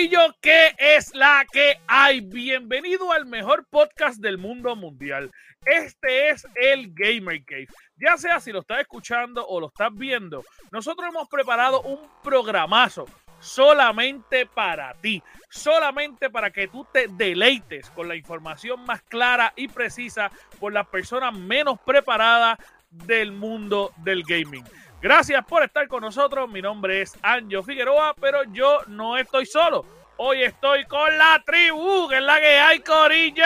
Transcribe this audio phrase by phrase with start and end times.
[0.00, 2.20] Corillo, ¿qué es la que hay?
[2.22, 5.30] Bienvenido al mejor podcast del mundo mundial.
[5.66, 7.66] Este es el Gamer Cave.
[7.98, 13.04] Ya sea si lo estás escuchando o lo estás viendo, nosotros hemos preparado un programazo
[13.40, 19.68] solamente para ti, solamente para que tú te deleites con la información más clara y
[19.68, 22.58] precisa por las personas menos preparadas
[22.88, 24.64] del mundo del gaming.
[25.02, 26.50] Gracias por estar con nosotros.
[26.50, 29.84] Mi nombre es Anjo Figueroa, pero yo no estoy solo.
[30.18, 33.42] Hoy estoy con la tribu, que es la que hay, Corillo.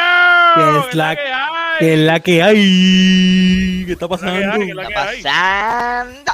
[0.56, 1.78] Que es, la, que hay.
[1.78, 3.82] Que es la que hay.
[3.86, 4.59] ¿Qué está pasando?
[4.59, 4.88] ¿Qué está
[5.22, 6.32] pasando?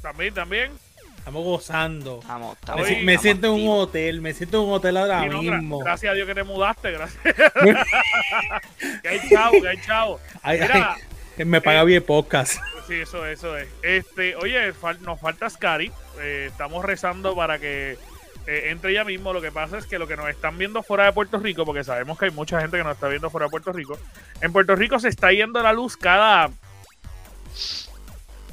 [0.00, 0.72] También, también.
[1.18, 2.20] Estamos gozando.
[2.22, 5.28] Estamos, me, estamos, me siento en un hotel, me siento en un hotel ahora Sí,
[5.28, 5.78] no, gra- mismo.
[5.80, 7.22] gracias a Dios que te mudaste, gracias.
[9.02, 10.20] que hay chavo, que hay chavo.
[10.42, 11.02] Ay, Mira, ay,
[11.44, 12.58] me paga eh, bien podcast.
[12.86, 13.68] Sí, eso, eso es.
[13.82, 15.92] Este, oye, fal- nos falta Scary.
[16.20, 17.98] Eh, estamos rezando para que
[18.46, 19.32] eh, entre ella mismo.
[19.32, 21.84] Lo que pasa es que lo que nos están viendo fuera de Puerto Rico, porque
[21.84, 23.98] sabemos que hay mucha gente que nos está viendo fuera de Puerto Rico.
[24.40, 26.50] En Puerto Rico se está yendo la luz cada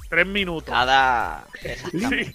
[0.10, 0.70] tres minutos.
[0.74, 1.46] Cada.
[1.92, 2.34] Sí.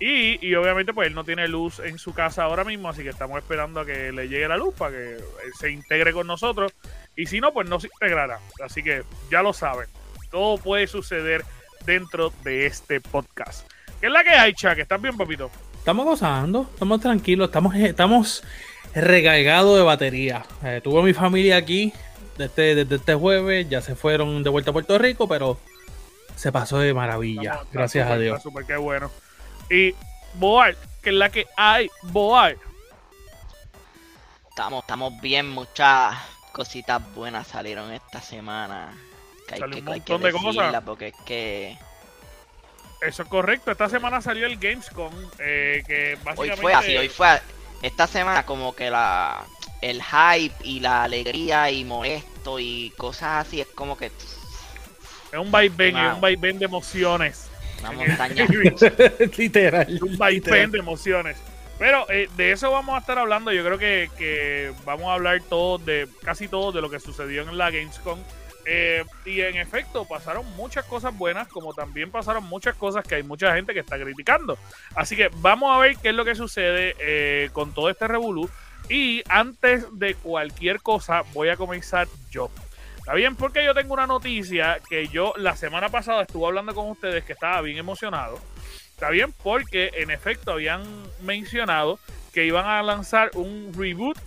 [0.00, 3.08] Y, y obviamente pues él no tiene luz en su casa ahora mismo, así que
[3.08, 6.72] estamos esperando a que le llegue la luz para que él se integre con nosotros.
[7.18, 8.38] Y si no, pues no se integrará.
[8.64, 9.88] Así que ya lo saben.
[10.30, 11.44] Todo puede suceder
[11.84, 13.68] dentro de este podcast.
[14.00, 14.78] ¿Qué es la que hay, Chuck?
[14.78, 15.50] ¿Estás bien, papito?
[15.76, 18.44] Estamos gozando, estamos tranquilos, estamos, estamos
[18.94, 20.44] recargados de batería.
[20.62, 21.92] Eh, tuve a mi familia aquí
[22.36, 25.58] desde, desde este jueves, ya se fueron de vuelta a Puerto Rico, pero
[26.36, 28.40] se pasó de maravilla, Estamos- gracias a Dios.
[28.42, 29.10] súper, qué bueno.
[29.70, 29.92] Y
[30.34, 32.56] Boar, ¿qué es la que hay, Boar?
[34.50, 36.14] Estamos, estamos bien, muchas
[36.58, 38.92] cositas buenas salieron esta semana.
[39.46, 40.54] Que hay que, un hay que montón de cosas.
[40.56, 41.78] decirla porque es que
[43.00, 43.70] Eso es correcto.
[43.70, 46.60] Esta semana salió el Gamescom, eh, que hoy básicamente...
[46.62, 47.42] fue así, hoy fue a-
[47.80, 49.44] esta semana como que la
[49.80, 55.52] el hype y la alegría y molesto y cosas así es como que Es un
[55.52, 56.14] vaivén, es Wow.
[56.16, 57.46] un vaivén de emociones.
[57.80, 58.46] una montaña.
[59.36, 59.98] Literal.
[60.02, 61.36] un vaivén de emociones.
[61.78, 63.52] Pero eh, de eso vamos a estar hablando.
[63.52, 67.56] Yo creo que, vamos a hablar todos de casi todo de lo que sucedió en
[67.56, 68.18] la Gamescom.
[68.70, 73.22] Eh, y en efecto, pasaron muchas cosas buenas, como también pasaron muchas cosas que hay
[73.22, 74.58] mucha gente que está criticando.
[74.94, 78.50] Así que vamos a ver qué es lo que sucede eh, con todo este revolú.
[78.90, 82.50] Y antes de cualquier cosa, voy a comenzar yo.
[82.98, 83.36] ¿Está bien?
[83.36, 87.32] Porque yo tengo una noticia que yo la semana pasada estuve hablando con ustedes que
[87.32, 88.38] estaba bien emocionado.
[88.98, 90.82] Está bien, porque en efecto habían
[91.22, 92.00] mencionado
[92.34, 94.18] que iban a lanzar un reboot,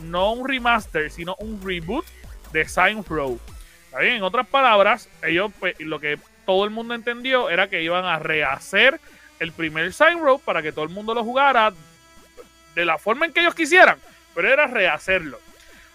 [0.00, 2.04] no un remaster, sino un reboot
[2.52, 3.40] de Saints Row.
[3.86, 7.82] Está bien, en otras palabras, ellos pues, lo que todo el mundo entendió era que
[7.82, 9.00] iban a rehacer
[9.40, 11.72] el primer Saints Row para que todo el mundo lo jugara
[12.74, 13.98] de la forma en que ellos quisieran,
[14.34, 15.40] pero era rehacerlo.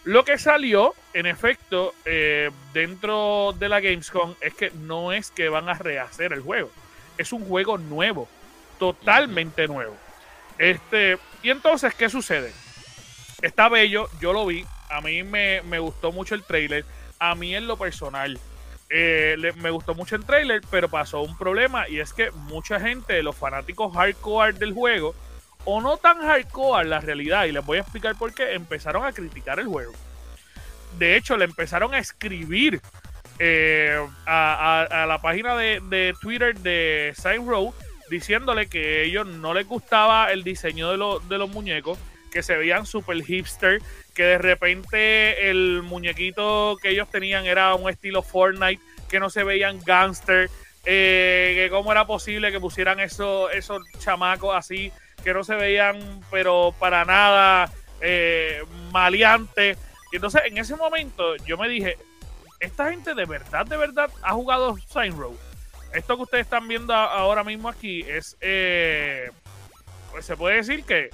[0.06, 5.50] Lo que salió, en efecto, eh, dentro de la Gamescom es que no es que
[5.50, 6.72] van a rehacer el juego
[7.22, 8.28] es un juego nuevo,
[8.80, 9.96] totalmente nuevo.
[10.58, 12.52] Este, y entonces, ¿qué sucede?
[13.42, 16.86] Está bello, yo lo vi, a mí me, me gustó mucho el trailer,
[17.20, 18.40] a mí en lo personal,
[18.90, 22.80] eh, le- me gustó mucho el trailer, pero pasó un problema y es que mucha
[22.80, 25.16] gente, los fanáticos hardcore del juego,
[25.66, 29.12] o no tan hardcore la realidad, y les voy a explicar por qué, empezaron a
[29.14, 29.94] criticar el juego.
[31.00, 32.82] De hecho, le empezaron a escribir
[33.44, 33.98] eh,
[34.28, 37.74] a, la página de, Twitter de Saints Row
[38.10, 41.98] diciéndole que a ellos no les gustaba el diseño de, los- de los muñecos,
[42.32, 43.82] que se veían super hipster,
[44.14, 49.44] que de repente el muñequito que ellos tenían era un estilo Fortnite, que no se
[49.44, 50.50] veían gangster,
[50.86, 54.92] eh, que cómo era posible que pusieran eso- esos chamacos así,
[55.24, 57.72] que no se veían pero para nada
[58.02, 58.62] eh,
[58.92, 59.78] maleantes.
[60.12, 61.98] Y entonces en ese momento yo me dije,
[62.62, 65.36] esta gente de verdad, de verdad ha jugado Saints Row.
[65.94, 69.30] Esto que ustedes están viendo ahora mismo aquí es, eh,
[70.12, 71.10] pues se puede decir que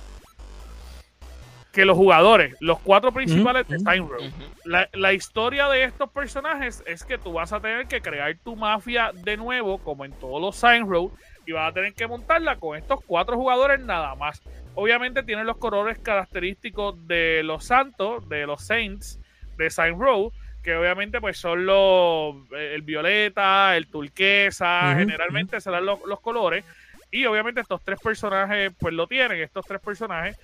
[1.72, 4.44] que los jugadores, los cuatro principales de Row, Ujú.
[4.66, 8.56] la, la historia de estos personajes es que tú vas a tener que crear tu
[8.56, 11.16] mafia de nuevo, como en todos los Saints Row,
[11.46, 14.42] y vas a tener que montarla con estos cuatro jugadores nada más.
[14.74, 19.20] Obviamente tienen los colores característicos de los santos, de los Saints,
[19.58, 20.34] de Saints Row,
[20.68, 26.66] que obviamente pues son los eh, el violeta, el turquesa, generalmente serán los, los colores.
[27.10, 30.36] Y obviamente estos tres personajes pues lo tienen, estos tres personajes.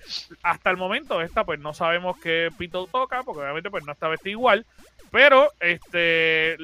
[0.42, 4.08] Hasta el momento esta pues no sabemos qué pito toca, porque obviamente pues no está
[4.08, 4.64] vestido igual.
[5.10, 6.56] Pero este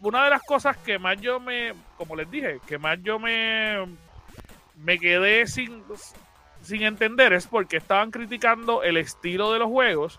[0.00, 3.88] una de las cosas que más yo me, como les dije, que más yo me
[4.76, 5.84] me quedé sin
[6.62, 10.18] sin entender es porque estaban criticando el estilo de los juegos,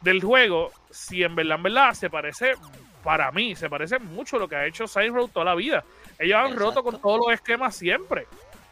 [0.00, 2.54] del juego, si en verdad, en verdad, se parece,
[3.02, 5.84] para mí, se parece mucho a lo que ha hecho Side Road toda la vida.
[6.18, 8.26] Ellos han roto con todos los esquemas siempre.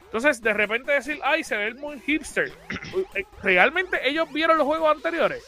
[0.05, 2.53] Entonces, de repente decir, ay, se ve muy hipster.
[3.15, 5.43] Eh, ¿Realmente ellos vieron los juegos anteriores?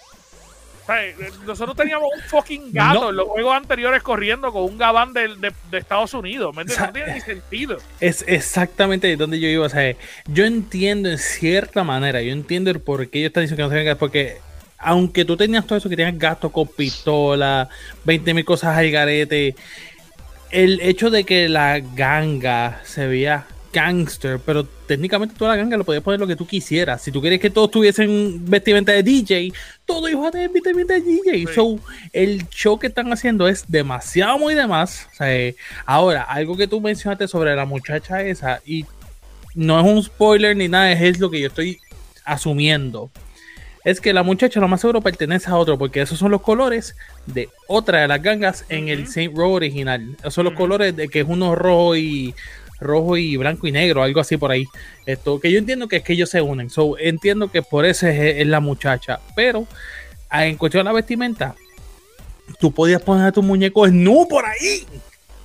[0.82, 3.10] O sea, eh, nosotros teníamos un fucking gato No.
[3.10, 6.54] en los juegos anteriores corriendo con un gabán de, de- de Estados Unidos.
[6.54, 6.76] ¿Me entiendes?
[6.76, 7.78] O sea, no tiene ni sentido.
[8.00, 9.66] Es exactamente donde yo iba.
[9.66, 9.94] O sea,
[10.26, 13.70] yo entiendo en cierta manera, yo entiendo el por qué ellos están diciendo que no
[13.70, 14.38] se venga, porque
[14.78, 17.68] aunque tú tenías todo eso, que tenías gastos con pistola,
[18.04, 19.54] 20 mil cosas al garete,
[20.50, 25.84] el hecho de que la ganga se veía gangster, pero técnicamente toda la ganga lo
[25.84, 27.02] podías poner lo que tú quisieras.
[27.02, 29.52] Si tú quieres que todos tuviesen vestimenta de DJ,
[29.84, 31.46] todos iban a tener vestimenta de DJ.
[31.46, 31.54] Sí.
[31.54, 31.78] So,
[32.12, 35.08] el show que están haciendo es demasiado muy de más.
[35.12, 38.86] O sea, eh, ahora, algo que tú mencionaste sobre la muchacha esa, y
[39.54, 41.78] no es un spoiler ni nada, es lo que yo estoy
[42.24, 43.10] asumiendo.
[43.86, 46.96] Es que la muchacha lo más seguro pertenece a otro, porque esos son los colores
[47.26, 49.06] de otra de las gangas en el.
[49.06, 50.16] Saint Row original.
[50.18, 52.34] Esos son los colores de que es uno rojo y
[52.80, 54.66] rojo y blanco y negro, algo así por ahí.
[55.06, 56.68] Esto que yo entiendo que es que ellos se unen.
[56.68, 59.20] So, entiendo que por eso es, es la muchacha.
[59.36, 59.68] Pero
[60.30, 61.54] ah, en cuestión de la vestimenta,
[62.58, 64.84] tú podías poner a tu muñeco nu por ahí.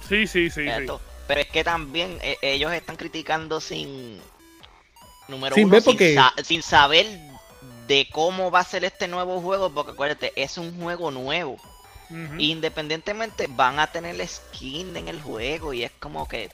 [0.10, 0.50] Sí, sí, sí.
[0.50, 0.68] sí.
[0.68, 1.00] Esto.
[1.28, 4.18] Pero es que también eh, ellos están criticando sin.
[5.28, 7.06] Número Sin uno, ver sin, porque- sa- sin saber
[7.92, 11.58] de cómo va a ser este nuevo juego, porque acuérdate, es un juego nuevo.
[12.38, 16.50] Independientemente, van a tener skin en el juego y es como que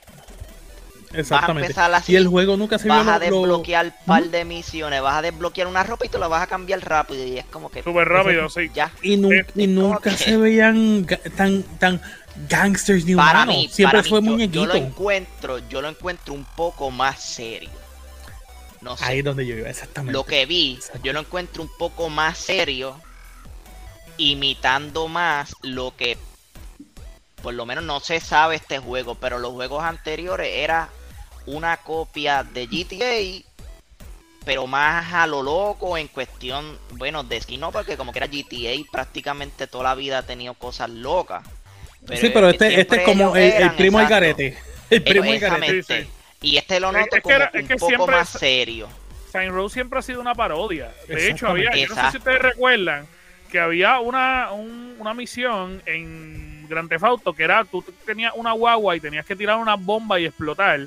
[1.12, 1.66] Exactamente.
[1.68, 4.24] empezar así, y el juego nunca se vio vas a lo- lo- desbloquear un par
[4.24, 7.38] de misiones, vas a desbloquear una ropa y te la vas a cambiar rápido y
[7.38, 8.70] es como que Súper rápido, sí.
[8.74, 8.92] ya.
[9.02, 11.06] y, nu- Eh, y nunca que- se veían
[11.36, 12.00] tan tan
[12.48, 13.54] gangsters ni Para humanos.
[13.56, 14.60] mí, Siempre para mí, fue yo- muñequito.
[14.60, 17.70] Yo, lo encuentro, yo lo encuentro un poco más serio.
[18.80, 19.04] No sé.
[19.04, 20.12] Ahí es donde yo iba, exactamente.
[20.12, 23.00] lo que vi, yo lo encuentro un poco más serio,
[24.16, 26.16] imitando más lo que
[27.42, 30.88] por lo menos no se sabe este juego, pero los juegos anteriores era
[31.46, 33.46] una copia de GTA,
[34.44, 38.26] pero más a lo loco en cuestión, bueno, de skin no, porque como que era
[38.26, 41.44] GTA prácticamente toda la vida ha tenido cosas locas.
[42.14, 44.26] sí, pero este, este es como el, el primo del exacto.
[44.26, 44.58] garete.
[44.90, 46.08] El primo del garete.
[46.40, 48.34] Y este lo Es- noto es que como era- es un que poco siempre más
[48.34, 48.88] es- serio.
[49.30, 50.90] Saint Row siempre ha sido una parodia.
[51.06, 53.06] De hecho, había, yo no sé si ustedes recuerdan
[53.50, 58.52] que había una, un- una misión en Grand Theft Auto que era tú tenías una
[58.52, 60.80] guagua y tenías que tirar una bomba y explotar.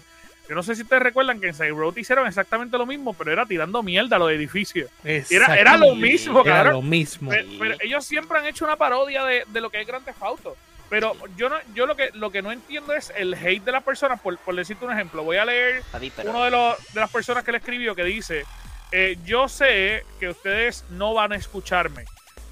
[0.50, 3.32] Yo no sé si ustedes recuerdan que en Saint Row hicieron exactamente lo mismo, pero
[3.32, 4.90] era tirando mierda a los edificios.
[5.04, 6.74] Era, era lo mismo, Era cabrón.
[6.74, 7.30] lo mismo.
[7.30, 10.22] Pero, pero ellos siempre han hecho una parodia de, de lo que es Grand Theft
[10.22, 10.58] Auto.
[10.92, 13.82] Pero yo no, yo lo que lo que no entiendo es el hate de las
[13.82, 14.20] personas.
[14.20, 15.84] Por, por decirte un ejemplo, voy a leer
[16.26, 18.44] uno de, los, de las personas que le escribió que dice,
[18.92, 22.04] eh, yo sé que ustedes no van a escucharme,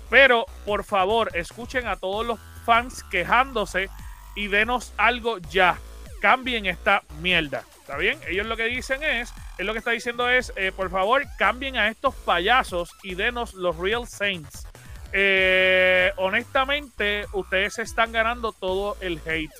[0.09, 3.89] pero por favor escuchen a todos los fans quejándose
[4.38, 5.77] y denos algo ya.
[6.22, 7.65] Cambien esta mierda.
[7.81, 8.17] ¿Está bien?
[8.25, 11.75] Ellos lo que dicen es, él lo que está diciendo es, eh, por favor cambien
[11.75, 14.69] a estos payasos y denos los Real Saints.
[15.13, 19.51] Eh, honestamente, ustedes se están ganando todo el hate.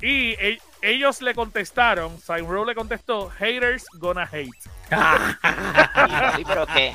[0.00, 4.50] Y e- ellos le contestaron, Row le contestó, haters gonna hate.
[6.36, 6.92] Sí, pero que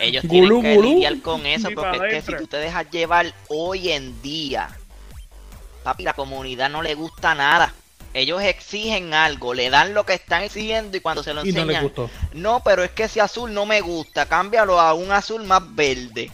[0.00, 0.94] ellos Gulú, tienen que gulú.
[0.94, 4.68] lidiar con eso, Ni porque es que si tú te dejas llevar hoy en día,
[5.84, 7.72] papi, la comunidad no le gusta nada.
[8.12, 11.52] Ellos exigen algo, le dan lo que están exigiendo y cuando se lo y no
[11.52, 12.10] les enseñan, gustó.
[12.32, 16.30] no, pero es que ese azul no me gusta, cámbialo a un azul más verde.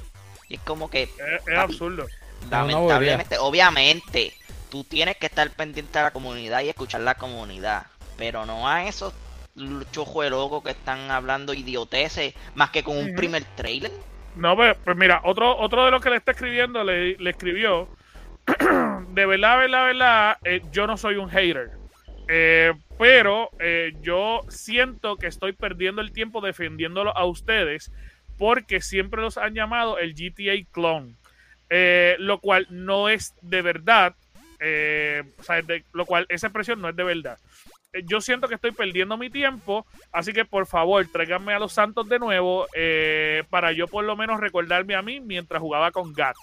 [0.50, 2.12] Y es como que, Es, es absurdo.
[2.50, 4.34] lamentablemente, obviamente,
[4.68, 8.86] tú tienes que estar pendiente de la comunidad y escuchar la comunidad, pero no a
[8.86, 9.14] esos
[9.92, 13.92] chojos de locos que están hablando idioteces más que con un primer trailer.
[14.34, 17.88] No, pues, pues mira, otro, otro de los que le está escribiendo le, le escribió,
[19.08, 21.72] de verdad, verdad, verdad, eh, yo no soy un hater.
[22.28, 27.92] Eh, pero eh, yo siento que estoy perdiendo el tiempo defendiéndolo a ustedes
[28.40, 31.14] porque siempre los han llamado el GTA clone.
[31.68, 34.14] Eh, lo cual no es de verdad.
[34.62, 37.38] eh, o sea, de- lo cual esa expresión no es de verdad.
[37.94, 41.72] Eh, Yo siento que estoy perdiendo mi tiempo, así que por favor tráiganme a los
[41.72, 46.12] Santos de nuevo eh, para yo por lo menos recordarme a mí mientras jugaba con
[46.12, 46.36] Gat.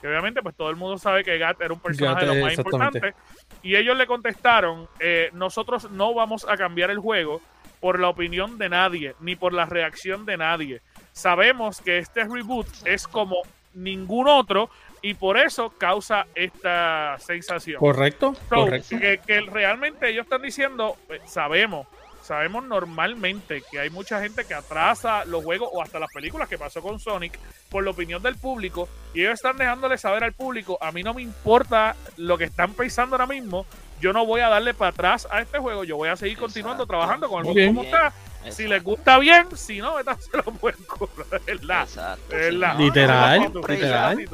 [0.00, 2.44] Que obviamente pues todo el mundo sabe que Gat era un personaje Gat, de lo
[2.46, 2.98] más exactamente.
[2.98, 3.22] importante.
[3.62, 4.88] Y ellos le contestaron,
[5.32, 7.40] nosotros no vamos a cambiar el juego
[7.80, 10.80] por la opinión de nadie, ni por la reacción de nadie.
[11.12, 13.36] Sabemos que este reboot es como
[13.74, 14.70] ningún otro
[15.02, 17.78] y por eso causa esta sensación.
[17.78, 18.34] ¿Correcto?
[18.48, 18.98] So, Correcto.
[18.98, 21.86] que, que realmente ellos están diciendo, eh, sabemos
[22.22, 26.56] sabemos normalmente que hay mucha gente que atrasa los juegos o hasta las películas que
[26.56, 27.38] pasó con Sonic
[27.68, 31.14] por la opinión del público y ellos están dejándole saber al público, a mí no
[31.14, 33.66] me importa lo que están pensando ahora mismo,
[34.00, 36.86] yo no voy a darle para atrás a este juego, yo voy a seguir continuando
[36.86, 38.12] trabajando con el juego como está.
[38.50, 41.82] Si les gusta bien, si no, se lo pueden comprar, ¿verdad?
[41.82, 42.76] Exacto, ¿verdad?
[42.76, 42.82] sí.
[42.82, 44.28] Literal, No, literal.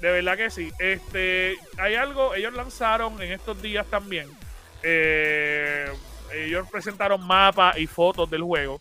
[0.00, 0.70] De verdad que sí.
[0.78, 4.28] Este, hay algo, ellos lanzaron en estos días también.
[4.82, 5.90] eh,
[6.32, 8.80] ellos presentaron mapas y fotos del juego.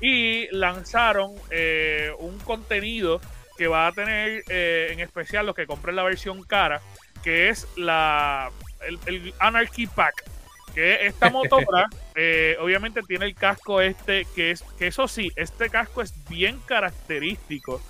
[0.00, 3.20] Y lanzaron eh, un contenido
[3.56, 6.80] que va a tener eh, en especial los que compren la versión cara,
[7.22, 8.50] que es la
[8.86, 10.24] el, el Anarchy Pack.
[10.74, 15.68] Que esta motora, eh, obviamente tiene el casco este, que es, que eso sí, este
[15.68, 17.80] casco es bien característico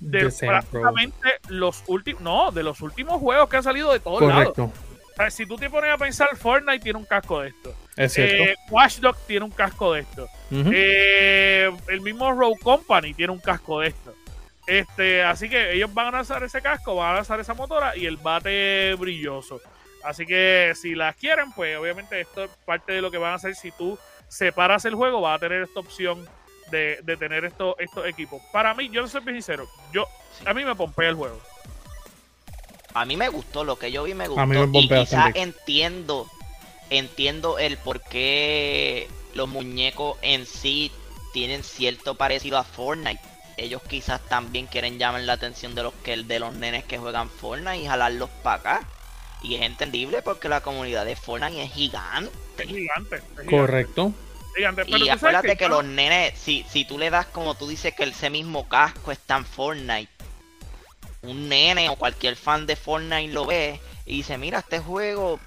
[0.00, 4.54] de prácticamente los últimos, no, de los últimos juegos que han salido de todos lados.
[4.54, 4.72] Correcto.
[5.12, 7.74] O sea, si tú te pones a pensar, Fortnite tiene un casco de esto.
[7.96, 8.16] Es.
[8.18, 10.28] Eh, Watch Dogs tiene un casco de esto.
[10.50, 14.14] Eh, el mismo Road Company tiene un casco de esto.
[14.68, 18.06] Este, así que ellos van a lanzar ese casco, van a lanzar esa motora y
[18.06, 19.60] el bate brilloso.
[20.04, 23.36] Así que si las quieren, pues obviamente esto es parte de lo que van a
[23.36, 23.54] hacer.
[23.54, 26.28] Si tú separas el juego, vas a tener esta opción
[26.70, 28.42] de, de tener esto, estos equipos.
[28.52, 30.06] Para mí, yo no soy sincero, yo,
[30.44, 31.40] a mí me pompea el juego.
[32.94, 34.40] A mí me gustó, lo que yo vi me gustó.
[34.40, 35.40] A mí me y pompea bastante.
[35.40, 36.26] entiendo,
[36.90, 40.90] entiendo el por qué los muñecos en sí
[41.32, 43.20] tienen cierto parecido a Fortnite.
[43.56, 47.28] Ellos quizás también quieren llamar la atención de los que de los nenes que juegan
[47.28, 48.88] Fortnite y jalarlos para acá.
[49.42, 52.32] Y es entendible porque la comunidad de Fortnite es gigante.
[52.58, 53.16] Es gigante.
[53.16, 54.12] es gigante, Correcto.
[54.56, 54.84] gigante.
[54.84, 58.04] Pero Y acuérdate que los nenes, si, si tú le das como tú dices que
[58.04, 60.10] ese mismo casco está en Fortnite,
[61.22, 65.38] un nene o cualquier fan de Fortnite lo ve y dice, mira, este juego,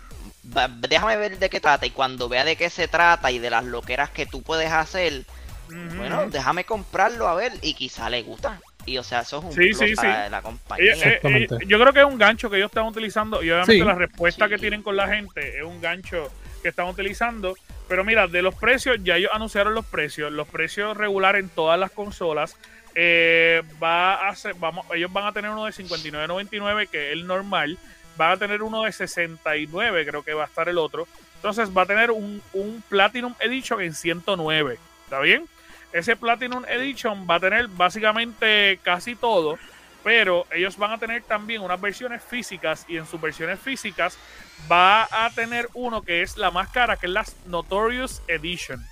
[0.55, 1.85] va- déjame ver de qué trata.
[1.85, 5.25] Y cuando vea de qué se trata y de las loqueras que tú puedes hacer,
[5.69, 8.59] bueno, déjame comprarlo a ver y quizá le gusta.
[8.85, 10.31] Y o sea, eso es un Sí, plus sí, para sí.
[10.31, 10.85] la compañía.
[10.85, 11.55] Eh, Exactamente.
[11.55, 13.79] eh, yo creo que es un gancho que ellos están utilizando y obviamente Sí.
[13.79, 14.51] la respuesta Sí.
[14.51, 16.31] que tienen con la gente es un gancho
[16.63, 17.55] que están utilizando.
[17.87, 20.31] Pero mira, de los precios, ya ellos anunciaron los precios.
[20.31, 22.57] Los precios regulares en todas las consolas.
[22.93, 27.25] eh, va a ser, vamos, ellos van a tener uno de 59.99 que es el
[27.25, 27.77] normal.
[28.17, 31.07] Van a tener uno de 69, creo que va a estar el otro.
[31.35, 34.77] Entonces va a tener un, un Platinum Edition en 109.
[35.05, 35.45] ¿Está bien?
[35.93, 39.57] Ese Platinum Edition va a tener básicamente casi todo,
[40.03, 44.17] pero ellos van a tener también unas versiones físicas y en sus versiones físicas
[44.71, 48.83] va a tener uno que es la más cara, que es la Notorious Edition.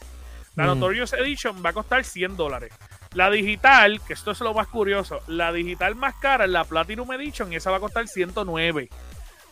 [0.55, 0.67] La Mm.
[0.67, 2.73] Notorious Edition va a costar 100 dólares.
[3.13, 7.11] La digital, que esto es lo más curioso, la digital más cara es la Platinum
[7.13, 8.89] Edition y esa va a costar 109.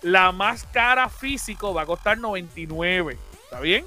[0.04, 3.18] La más cara físico va a costar 99.
[3.46, 3.86] ¿Está bien?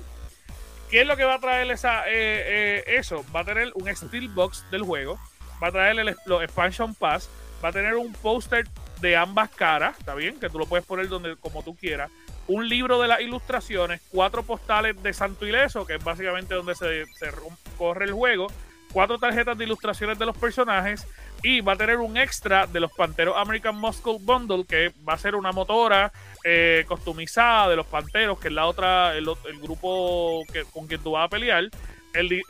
[0.90, 3.25] ¿Qué es lo que va a traer esa, eh, eh, eso?
[3.35, 5.20] Va a tener un Steelbox del juego,
[5.62, 7.30] va a traer el, los Expansion Pass,
[7.64, 8.66] va a tener un póster
[9.00, 10.40] de ambas caras, ¿está bien?
[10.40, 12.11] Que tú lo puedes poner donde como tú quieras.
[12.49, 17.06] Un libro de las ilustraciones, cuatro postales de Santo Ileso, que es básicamente donde se,
[17.06, 17.30] se
[17.78, 18.49] corre el juego,
[18.92, 21.06] cuatro tarjetas de ilustraciones de los personajes
[21.42, 25.18] y va a tener un extra de los Panteros American Muscle Bundle, que va a
[25.18, 26.12] ser una motora
[26.44, 30.42] eh, customizada de los Panteros, que es la otra, el, el grupo
[30.73, 31.64] con quien tú vas a pelear.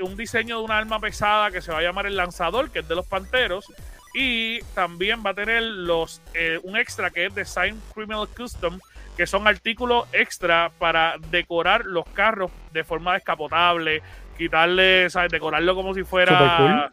[0.00, 2.88] Un diseño de una arma pesada que se va a llamar el Lanzador, que es
[2.88, 3.66] de los Panteros.
[4.14, 8.80] Y también va a tener los eh, un extra que es Design Criminal Custom,
[9.16, 14.02] que son artículos extra para decorar los carros de forma descapotable,
[14.40, 15.30] quitarle, ¿sabes?
[15.30, 16.32] Decorarlo como si fuera.
[16.32, 16.92] Supercool.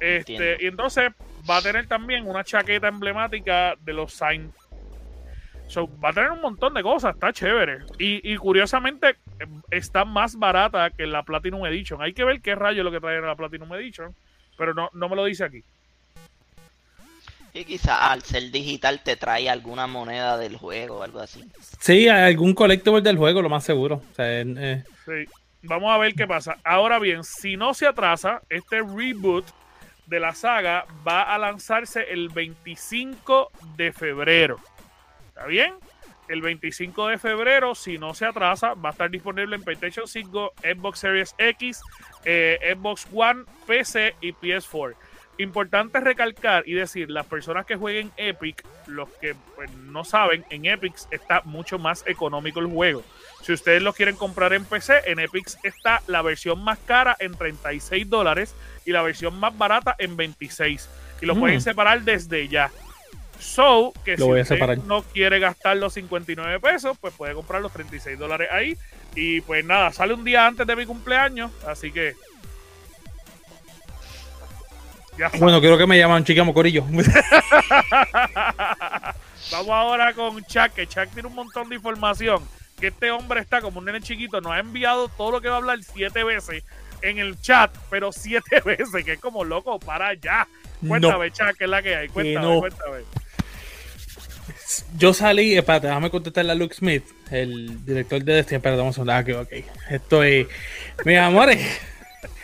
[0.00, 0.64] Este, Entiendo.
[0.64, 1.12] y entonces
[1.48, 4.56] va a tener también una chaqueta emblemática de los Saints.
[5.68, 7.78] So, va a tener un montón de cosas, está chévere.
[7.98, 9.16] Y, y curiosamente
[9.70, 12.02] está más barata que la Platinum Edition.
[12.02, 14.14] Hay que ver qué rayo es lo que trae la Platinum Edition,
[14.58, 15.64] pero no, no me lo dice aquí.
[17.54, 21.44] Y quizá al ser digital te trae alguna moneda del juego o algo así.
[21.80, 24.02] Sí, hay algún collectible del juego, lo más seguro.
[24.10, 25.24] O sea, eh, Sí.
[25.64, 26.58] Vamos a ver qué pasa.
[26.64, 29.46] Ahora bien, si no se atrasa, este reboot
[30.06, 34.58] de la saga va a lanzarse el 25 de febrero.
[35.28, 35.74] ¿Está bien?
[36.28, 40.54] El 25 de febrero, si no se atrasa, va a estar disponible en PlayStation 5,
[40.62, 41.80] Xbox Series X,
[42.24, 44.94] eh, Xbox One, PC y PS4.
[45.38, 50.66] Importante recalcar y decir, las personas que jueguen Epic, los que pues, no saben, en
[50.66, 53.02] Epic está mucho más económico el juego.
[53.42, 57.34] Si ustedes lo quieren comprar en PC, en Epic está la versión más cara en
[57.34, 60.88] 36 dólares y la versión más barata en 26.
[61.20, 61.40] Y lo Mm.
[61.40, 62.70] pueden separar desde ya.
[63.40, 67.72] So, que Lo si usted no quiere gastar los 59 pesos, pues puede comprar los
[67.72, 68.76] 36 dólares ahí.
[69.16, 72.14] Y pues nada, sale un día antes de mi cumpleaños, así que.
[75.18, 75.30] Ya.
[75.38, 76.84] Bueno, creo que me llaman chica mocorillo.
[79.50, 82.42] Vamos ahora con Chuck, que Chuck tiene un montón de información.
[82.82, 85.54] Que este hombre está como un nene chiquito, nos ha enviado todo lo que va
[85.54, 86.64] a hablar siete veces
[87.00, 90.48] en el chat, pero siete veces, que es como loco, para allá.
[90.84, 92.08] Cuéntame, Chuck, ¿qué es la que hay?
[92.08, 92.58] Cuéntame, no.
[92.58, 93.04] cuéntame.
[94.98, 98.56] Yo salí, espérate, déjame contestarle a Luke Smith, el director de Destiny.
[98.56, 99.52] Espérate, vamos a ok.
[99.88, 100.48] Estoy.
[101.04, 101.64] Mis amores,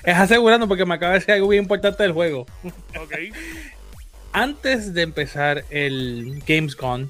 [0.05, 2.47] es asegurando porque me acaba de decir algo bien importante del juego.
[2.97, 3.13] Ok.
[4.33, 7.09] Antes de empezar el Gamescom,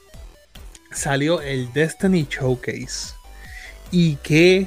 [0.93, 3.18] salió el Destiny Showcase.
[3.91, 4.67] Y qué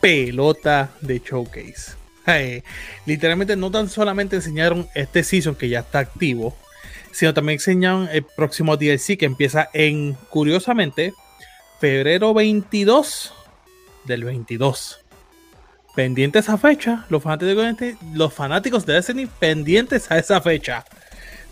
[0.00, 1.92] pelota de showcase.
[2.26, 2.62] Eh,
[3.06, 6.54] literalmente no tan solamente enseñaron este season que ya está activo,
[7.10, 11.14] sino también enseñaron el próximo DLC que empieza en, curiosamente,
[11.80, 13.32] febrero 22
[14.04, 15.00] del 22.
[15.94, 20.84] Pendientes a esa fecha, los fanáticos de, los fanáticos de Destiny pendientes a esa fecha.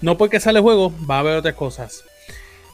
[0.00, 2.04] No porque sale el juego, va a haber otras cosas.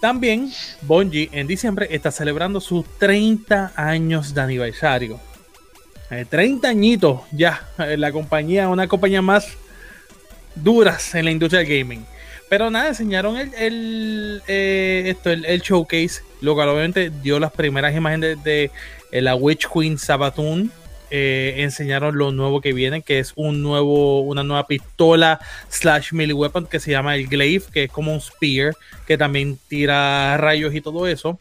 [0.02, 5.21] También Bungie en diciembre está celebrando sus 30 años de aniversario.
[6.11, 9.56] Eh, 30 añitos ya, eh, la compañía, una compañía más
[10.56, 12.04] duras en la industria del gaming.
[12.49, 17.94] Pero nada, enseñaron el, el, eh, esto, el, showcase, lo cual obviamente dio las primeras
[17.94, 18.73] imágenes de,
[19.12, 20.73] de la Witch Queen Sabaton.
[21.14, 26.33] Eh, enseñaron lo nuevo que viene, que es un nuevo, una nueva pistola slash melee
[26.33, 28.75] weapon que se llama el Glaive, que es como un spear,
[29.07, 31.38] que también tira rayos y todo eso.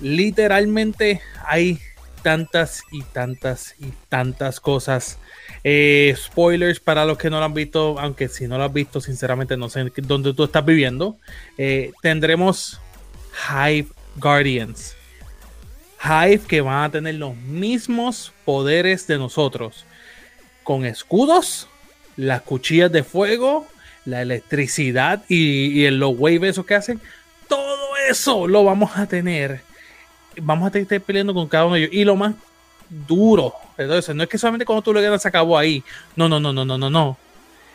[0.00, 1.78] Literalmente hay
[2.24, 5.20] tantas y tantas y tantas cosas.
[5.62, 9.00] Eh, spoilers para los que no lo han visto, aunque si no lo has visto,
[9.00, 11.16] sinceramente no sé dónde tú estás viviendo.
[11.58, 12.80] Eh, tendremos
[13.48, 14.97] Hive Guardians.
[16.02, 19.84] Hive que van a tener los mismos poderes de nosotros.
[20.62, 21.68] Con escudos,
[22.16, 23.66] las cuchillas de fuego,
[24.04, 27.00] la electricidad y, y los waves esos que hacen.
[27.48, 29.62] Todo eso lo vamos a tener.
[30.40, 31.94] Vamos a estar peleando con cada uno de ellos.
[31.94, 32.34] Y lo más
[32.88, 33.54] duro.
[33.76, 35.82] Entonces, no es que solamente cuando tú lo ganas se acabó ahí.
[36.14, 37.16] No, no, no, no, no, no, no.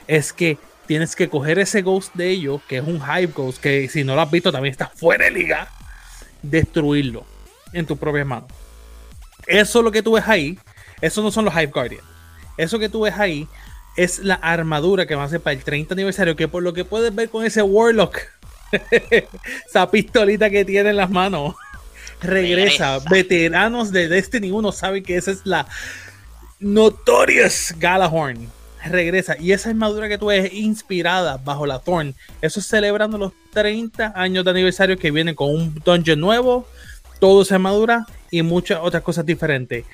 [0.07, 3.89] Es que tienes que coger ese ghost de ellos, que es un hype ghost, que
[3.89, 5.67] si no lo has visto también está fuera de liga.
[6.41, 7.32] Destruirlo
[7.73, 8.47] en tu propia mano.
[9.47, 10.57] Eso lo que tú ves ahí.
[11.01, 12.05] Eso no son los Hype Guardians.
[12.57, 13.47] Eso que tú ves ahí
[13.97, 16.35] es la armadura que va a ser para el 30 aniversario.
[16.35, 18.19] Que por lo que puedes ver con ese Warlock,
[19.67, 21.55] esa pistolita que tiene en las manos,
[22.21, 22.99] regresa.
[22.99, 23.09] Regresa.
[23.09, 25.67] Veteranos de Destiny 1 saben que esa es la
[26.59, 28.49] Notorious Galahorn.
[28.85, 29.37] Regresa.
[29.39, 32.15] Y esa armadura que tú ves es inspirada bajo la Thorn.
[32.41, 36.67] Eso es celebrando los 30 años de aniversario que viene con un dungeon nuevo,
[37.23, 39.85] toda esa armadura y muchas otras cosas diferentes.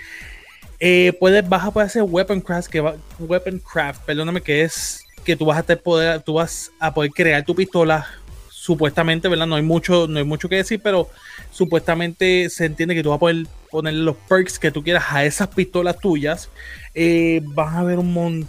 [0.80, 5.06] Eh, puedes, vas a poder hacer weapon craft, que va, weapon craft, perdóname, que es
[5.24, 8.08] que tú vas a poder, tú vas a poder crear tu pistola.
[8.50, 9.46] Supuestamente, ¿verdad?
[9.46, 11.08] No hay mucho, no hay mucho que decir, pero
[11.52, 15.24] supuestamente se entiende que tú vas a poder poner los perks que tú quieras a
[15.24, 16.50] esas pistolas tuyas.
[16.96, 18.48] Eh, vas a ver un montón,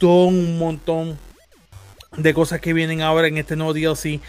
[0.00, 1.18] un montón
[2.16, 4.20] de cosas que vienen ahora en este nuevo DLC.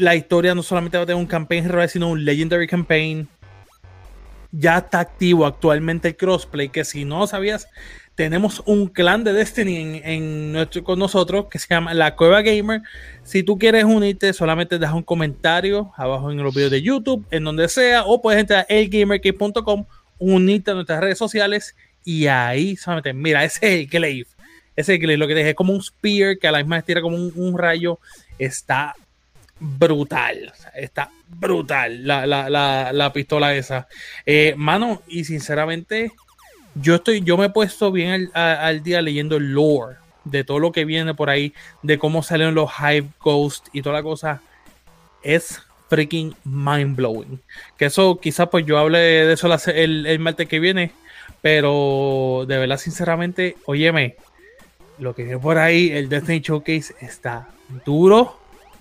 [0.00, 3.28] La historia no solamente va a tener un campaign real, sino un legendary campaign
[4.52, 7.68] ya está activo actualmente el crossplay, que si no sabías,
[8.14, 12.42] tenemos un clan de Destiny en, en nuestro, con nosotros que se llama La Cueva
[12.42, 12.82] Gamer.
[13.22, 17.44] Si tú quieres unirte, solamente deja un comentario abajo en los videos de YouTube, en
[17.44, 19.86] donde sea, o puedes entrar a elgamerkey.com,
[20.18, 24.28] unirte a nuestras redes sociales y ahí solamente, mira, ese es el glaive.
[24.76, 26.76] Ese es el glaive, lo que te dije, como un spear que a la misma
[26.76, 28.00] vez tira como un, un rayo,
[28.38, 28.94] está
[29.60, 30.52] brutal.
[30.74, 33.86] Está brutal la, la, la, la pistola esa.
[34.26, 36.12] Eh, mano, y sinceramente,
[36.74, 40.72] yo estoy, yo me he puesto bien al, día leyendo el lore de todo lo
[40.72, 44.42] que viene por ahí, de cómo salieron los Hive Ghost y toda la cosa.
[45.22, 47.40] Es freaking mind blowing.
[47.76, 50.92] Que eso quizás pues yo hable de eso el, el martes que viene.
[51.42, 54.16] Pero de verdad, sinceramente, óyeme,
[54.98, 57.48] lo que viene por ahí, el Destiny Showcase está
[57.84, 58.39] duro.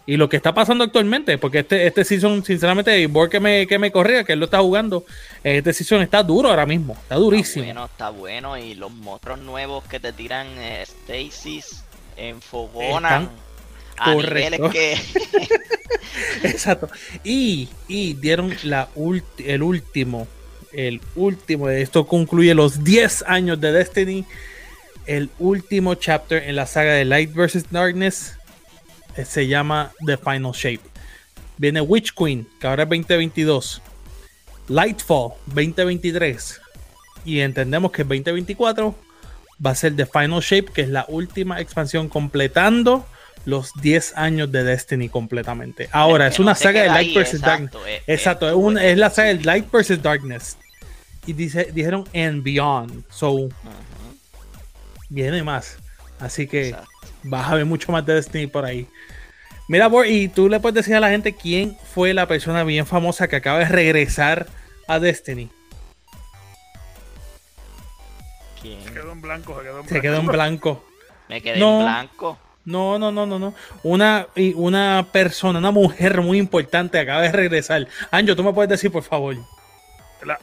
[0.10, 3.78] Y lo que está pasando actualmente, porque este, este season, sinceramente, Borg que me, que
[3.78, 5.06] me corría, que él lo está jugando,
[5.44, 7.64] este season está duro ahora mismo, está durísimo.
[7.64, 8.58] Está bueno, está bueno.
[8.58, 11.84] Y los monstruos nuevos que te tiran eh, Stasis
[12.18, 13.30] enfogonan Están
[14.00, 14.70] a correcto.
[14.72, 14.98] que.
[16.44, 16.90] Exacto.
[17.24, 20.28] Y, y dieron la ulti- el último,
[20.74, 24.26] el último, esto concluye los 10 años de Destiny,
[25.06, 27.66] el último chapter en la saga de Light vs.
[27.70, 28.39] Darkness
[29.26, 30.82] se llama The Final Shape.
[31.58, 33.82] Viene Witch Queen, que ahora es 2022.
[34.68, 36.62] Lightfall 2023.
[37.26, 38.96] Y entendemos que 2024
[39.66, 43.06] va a ser The Final Shape, que es la última expansión completando
[43.46, 45.90] los 10 años de Destiny completamente.
[45.92, 47.42] Ahora, es, una saga de Light vs.
[47.42, 47.72] Darkness.
[48.08, 50.02] exacto, es, la saga de Light vs.
[50.02, 50.58] Darkness.
[51.26, 53.04] Y dice, dijeron And Beyond.
[53.10, 53.50] So,
[55.10, 55.78] viene más.
[56.20, 56.76] Así que
[57.24, 58.88] vas a ver mucho más de Destiny por ahí.
[59.68, 63.28] Mira, y tú le puedes decir a la gente quién fue la persona bien famosa
[63.28, 64.48] que acaba de regresar
[64.88, 65.50] a Destiny.
[68.62, 68.82] ¿Quién?
[68.84, 69.94] Se quedó en blanco, se quedó en blanco.
[69.94, 70.86] Se quedó en blanco.
[71.30, 72.40] Me quedé en blanco.
[72.66, 73.54] No, no, no, no, no.
[73.84, 77.88] Una, una persona, una mujer muy importante acaba de regresar.
[78.12, 79.38] Anjo, tú me puedes decir, por favor.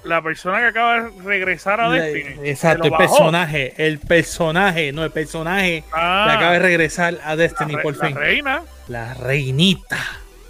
[0.04, 2.48] La, persona que acaba de regresar a Destiny.
[2.48, 6.32] Exacto, el personaje, el personaje, no, el personaje que ah.
[6.34, 8.14] acaba de regresar a Destiny por fin.
[8.14, 8.62] La reina.
[8.88, 9.98] La reinita.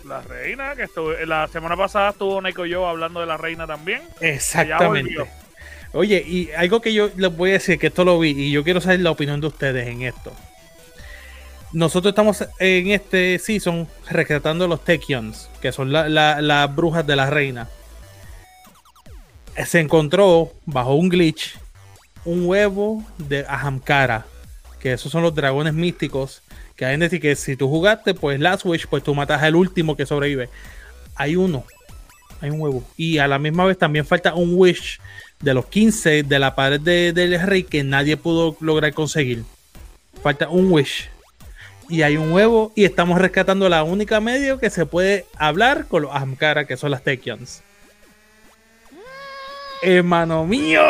[0.04, 4.02] La reina, que estuvo, la semana pasada estuvo Neko yo hablando de la reina también.
[4.20, 5.16] Exactamente.
[5.92, 8.62] Oye, y algo que yo les voy a decir, que esto lo vi, y yo
[8.62, 10.32] quiero saber la opinión de ustedes en esto.
[11.72, 17.68] Nosotros estamos en este season rescatando los Tekions, que son las brujas de la reina
[19.64, 21.58] se encontró bajo un glitch
[22.26, 24.26] un huevo de Ahamkara,
[24.80, 26.42] que esos son los dragones místicos
[26.76, 29.56] que hay en decir que si tú jugaste, pues Last Wish, pues tú matas al
[29.56, 30.50] último que sobrevive.
[31.14, 31.64] Hay uno,
[32.42, 32.84] hay un huevo.
[32.98, 35.00] Y a la misma vez también falta un Wish
[35.40, 39.44] de los 15 de la pared del rey que nadie pudo lograr conseguir.
[40.22, 41.08] Falta un Wish.
[41.88, 46.02] Y hay un huevo y estamos rescatando la única medio que se puede hablar con
[46.02, 47.62] los Ahamkara, que son las Tekians.
[49.82, 50.82] Hermano mío.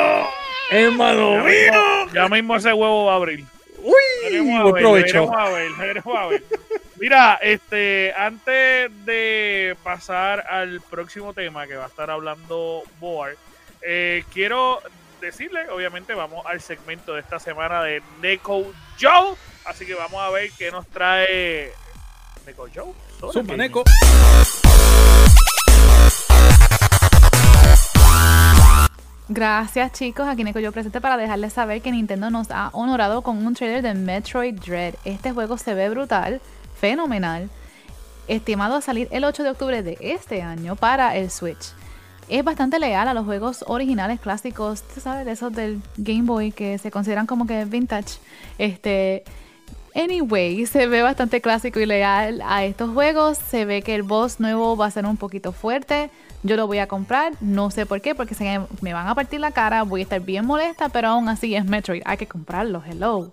[0.71, 2.13] Hermano mío.
[2.13, 3.45] Ya mismo ese huevo va a abrir.
[3.79, 5.31] Uy, buen provecho.
[6.99, 13.37] Mira, este, antes de pasar al próximo tema que va a estar hablando Boar,
[13.83, 14.81] eh, quiero
[15.21, 19.35] decirle, obviamente, vamos al segmento de esta semana de Neko Joe.
[19.67, 21.73] Así que vamos a ver qué nos trae
[22.47, 22.93] Neko Joe.
[23.57, 23.85] Neko.
[29.29, 33.45] Gracias chicos, aquí Neko yo presente para dejarles saber que Nintendo nos ha honorado con
[33.45, 34.95] un trailer de Metroid Dread.
[35.05, 36.41] Este juego se ve brutal,
[36.79, 37.51] fenomenal,
[38.29, 41.73] estimado a salir el 8 de octubre de este año para el Switch.
[42.29, 46.79] Es bastante leal a los juegos originales clásicos, sabes, de esos del Game Boy que
[46.79, 48.19] se consideran como que vintage.
[48.59, 49.25] Este,
[49.97, 53.39] Anyway, se ve bastante clásico y leal a estos juegos.
[53.39, 56.11] Se ve que el boss nuevo va a ser un poquito fuerte.
[56.43, 58.35] Yo lo voy a comprar, no sé por qué, porque
[58.81, 61.65] me van a partir la cara, voy a estar bien molesta, pero aún así es
[61.65, 63.31] Metroid, hay que comprarlo, hello.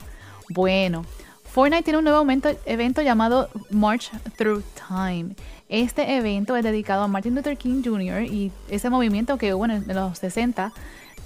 [0.50, 1.06] Bueno,
[1.54, 2.26] Fortnite tiene un nuevo
[2.66, 5.36] evento, llamado March Through Time.
[5.70, 8.24] Este evento es dedicado a Martin Luther King Jr.
[8.24, 10.74] y ese movimiento que hubo en los 60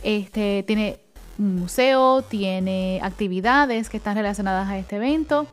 [0.04, 1.00] este, tiene
[1.38, 5.48] un museo, tiene actividades que están relacionadas a este evento.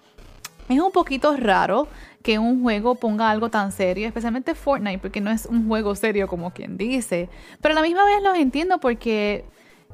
[0.68, 1.88] Es un poquito raro
[2.22, 6.26] que un juego ponga algo tan serio, especialmente Fortnite, porque no es un juego serio
[6.26, 7.28] como quien dice.
[7.60, 9.44] Pero a la misma vez los entiendo porque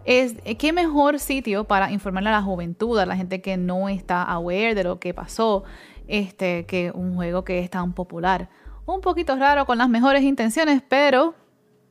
[0.04, 4.22] es qué mejor sitio para informarle a la juventud, a la gente que no está
[4.22, 5.64] aware de lo que pasó,
[6.06, 8.48] este, que un juego que es tan popular.
[8.86, 11.34] Un poquito raro con las mejores intenciones, pero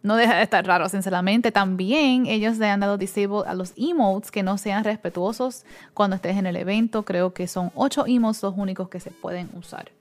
[0.01, 1.51] no deja de estar raro, sinceramente.
[1.51, 6.37] También ellos le han dado disable a los emotes que no sean respetuosos cuando estés
[6.37, 7.03] en el evento.
[7.03, 9.91] Creo que son ocho emotes los únicos que se pueden usar.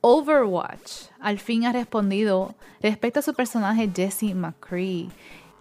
[0.00, 5.08] Overwatch al fin ha respondido respecto a su personaje Jesse McCree.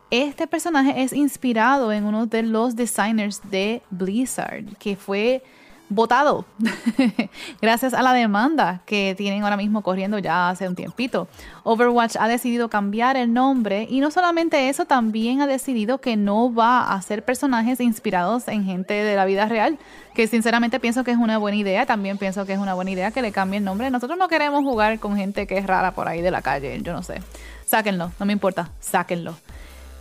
[0.09, 5.43] Este personaje es inspirado en uno de los designers de Blizzard, que fue
[5.89, 6.45] votado
[7.61, 11.27] gracias a la demanda que tienen ahora mismo corriendo ya hace un tiempito.
[11.63, 16.53] Overwatch ha decidido cambiar el nombre y no solamente eso, también ha decidido que no
[16.53, 19.77] va a hacer personajes inspirados en gente de la vida real,
[20.13, 23.11] que sinceramente pienso que es una buena idea, también pienso que es una buena idea
[23.11, 23.89] que le cambie el nombre.
[23.89, 26.93] Nosotros no queremos jugar con gente que es rara por ahí de la calle, yo
[26.93, 27.21] no sé.
[27.65, 29.35] Sáquenlo, no me importa, sáquenlo.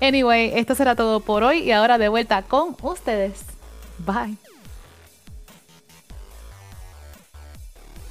[0.01, 3.45] Anyway, esto será todo por hoy y ahora de vuelta con ustedes.
[3.99, 4.52] Bye.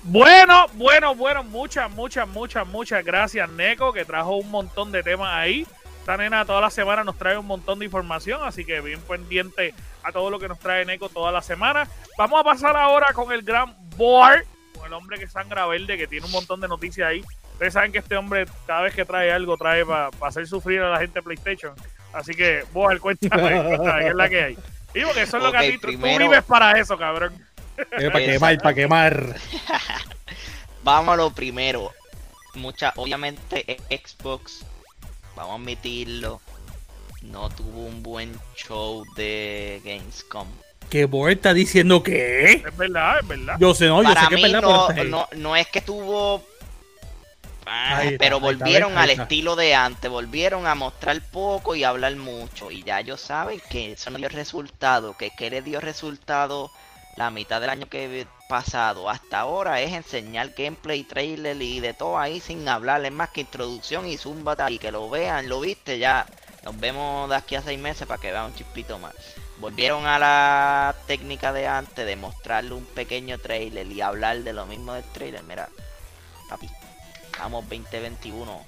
[0.04, 5.30] Bueno, bueno, bueno, muchas, muchas, muchas, muchas gracias, Neko, que trajo un montón de temas
[5.32, 5.66] ahí.
[6.00, 9.76] Esta nena toda la semana nos trae un montón de información, así que bien pendiente
[10.02, 11.88] a todo lo que nos trae Neko toda la semana.
[12.18, 14.44] Vamos a pasar ahora con el gran Board,
[14.76, 17.24] con el hombre que sangra verde, que tiene un montón de noticias ahí.
[17.54, 20.90] Ustedes saben que este hombre, cada vez que trae algo, trae para hacer sufrir a
[20.90, 21.76] la gente de PlayStation.
[22.12, 24.58] Así que, Board, cuéntame, cuéntame, ¿qué es la que hay?
[24.96, 27.34] Digo que eso es lo que a ti, tú vives para eso, cabrón.
[27.78, 29.36] Eh, para quemar, para quemar.
[30.84, 31.92] Vamos a lo primero.
[32.56, 34.66] mucha, obviamente Xbox,
[35.36, 36.42] vamos a admitirlo,
[37.22, 40.48] no tuvo un buen show de Gamescom.
[40.90, 42.52] ¿Qué Boy está diciendo que?
[42.66, 43.56] Es verdad, es verdad.
[43.60, 45.68] Yo sé, no, yo Para sé que mí es verdad, no, pero- no, no es
[45.68, 46.44] que tuvo...
[47.66, 51.84] Ah, Ahí pero ahí volvieron ahí al estilo de antes, volvieron a mostrar poco y
[51.84, 52.72] hablar mucho.
[52.72, 56.72] Y ya ellos saben que eso no dio resultado, que que le dio resultado
[57.22, 62.18] la mitad del año que pasado hasta ahora es enseñar gameplay, trailer y de todo
[62.18, 63.06] ahí sin hablar.
[63.06, 66.26] Es más que introducción y zumba y que lo vean, lo viste ya.
[66.64, 69.14] Nos vemos de aquí a seis meses para que vean un chispito más.
[69.60, 74.66] Volvieron a la técnica de antes de mostrarle un pequeño trailer y hablar de lo
[74.66, 75.44] mismo del trailer.
[75.44, 75.70] Mira,
[76.50, 76.68] papi,
[77.32, 78.66] estamos 2021.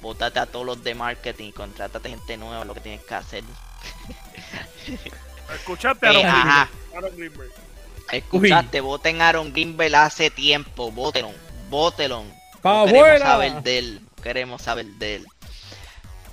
[0.00, 3.44] Bótate a todos los de marketing contrátate gente nueva, lo que tienes que hacer.
[5.54, 6.68] Escuchaste a Eh, Aaron ajá.
[6.68, 6.96] Greenberg.
[6.96, 7.71] Aaron Greenberg.
[8.12, 11.32] Escuchaste, voten a Aaron Gimbel hace tiempo, votenlo,
[11.70, 12.24] votenlo.
[12.60, 15.26] ¡Pa' No queremos saber de él, no queremos saber de él.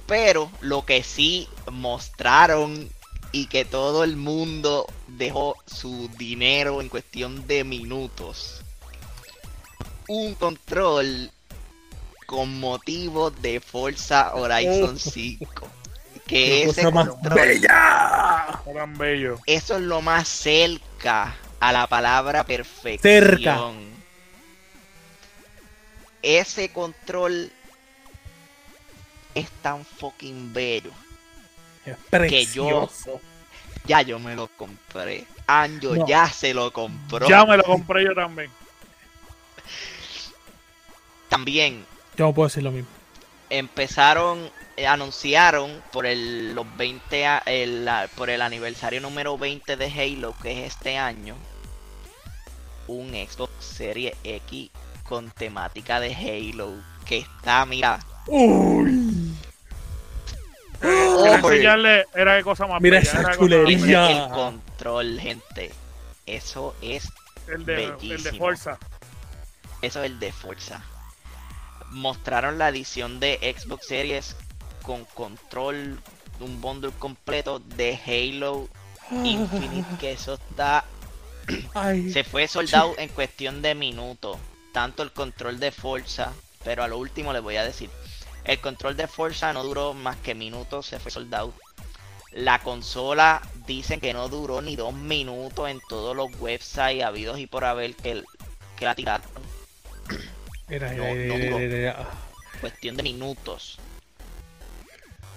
[0.05, 2.89] Pero lo que sí mostraron
[3.31, 8.61] y que todo el mundo dejó su dinero en cuestión de minutos.
[10.09, 11.31] Un control
[12.25, 15.67] con motivo de Forza Horizon 5.
[16.27, 18.61] Que ¡Qué ese cosa más control bella!
[19.45, 22.99] Eso es lo más cerca a la palabra perfección.
[23.01, 23.59] Cerca.
[26.21, 27.51] Ese control
[29.35, 30.91] es tan fucking bello.
[31.85, 31.95] Es
[32.29, 32.89] Que yo-.
[33.85, 35.25] Ya yo me lo compré.
[35.47, 36.05] Anjo No.
[36.07, 37.27] ya se lo compró.
[37.27, 38.51] Ya me lo compré yo también.
[41.29, 41.85] También
[42.17, 42.89] Yo no puedo decir lo mismo.
[43.49, 49.75] empezaron, eh, anunciaron por el, los 20, a- el, la- por el aniversario número 20
[49.77, 51.35] de Halo, que es este año,
[52.89, 54.71] un Xbox Series X
[55.03, 56.73] con temática de Halo,
[57.05, 59.33] que está, mira, Uy.
[60.81, 64.25] Enseñarle, era de cosa más Mira bella, esa era chulería.
[64.25, 65.71] el control, gente.
[66.25, 67.09] Eso es,
[67.47, 68.37] El de, el de Bellísimo.
[68.37, 68.77] Forza.
[69.81, 70.81] eso es el de Forza.
[71.91, 74.35] Mostraron la edición de Xbox Series
[74.83, 75.99] con control,
[76.39, 78.69] un bundle completo de Halo
[79.23, 80.85] Infinite, que eso está
[81.73, 82.11] Ay.
[82.11, 84.37] Se fue soldado en cuestión de minutos.
[84.73, 86.31] Tanto el control de Forza,
[86.63, 87.89] pero a lo último les voy a decir.
[88.45, 91.53] El control de Forza no duró más que minutos, se fue soldado.
[92.31, 97.47] La consola dicen que no duró ni dos minutos en todos los websites habidos y
[97.47, 98.23] por haber que,
[98.77, 99.27] que la tiraron.
[100.67, 101.57] Mira, No, mira, no mira, duró.
[101.59, 102.07] mira, mira.
[102.61, 103.79] Cuestión de minutos.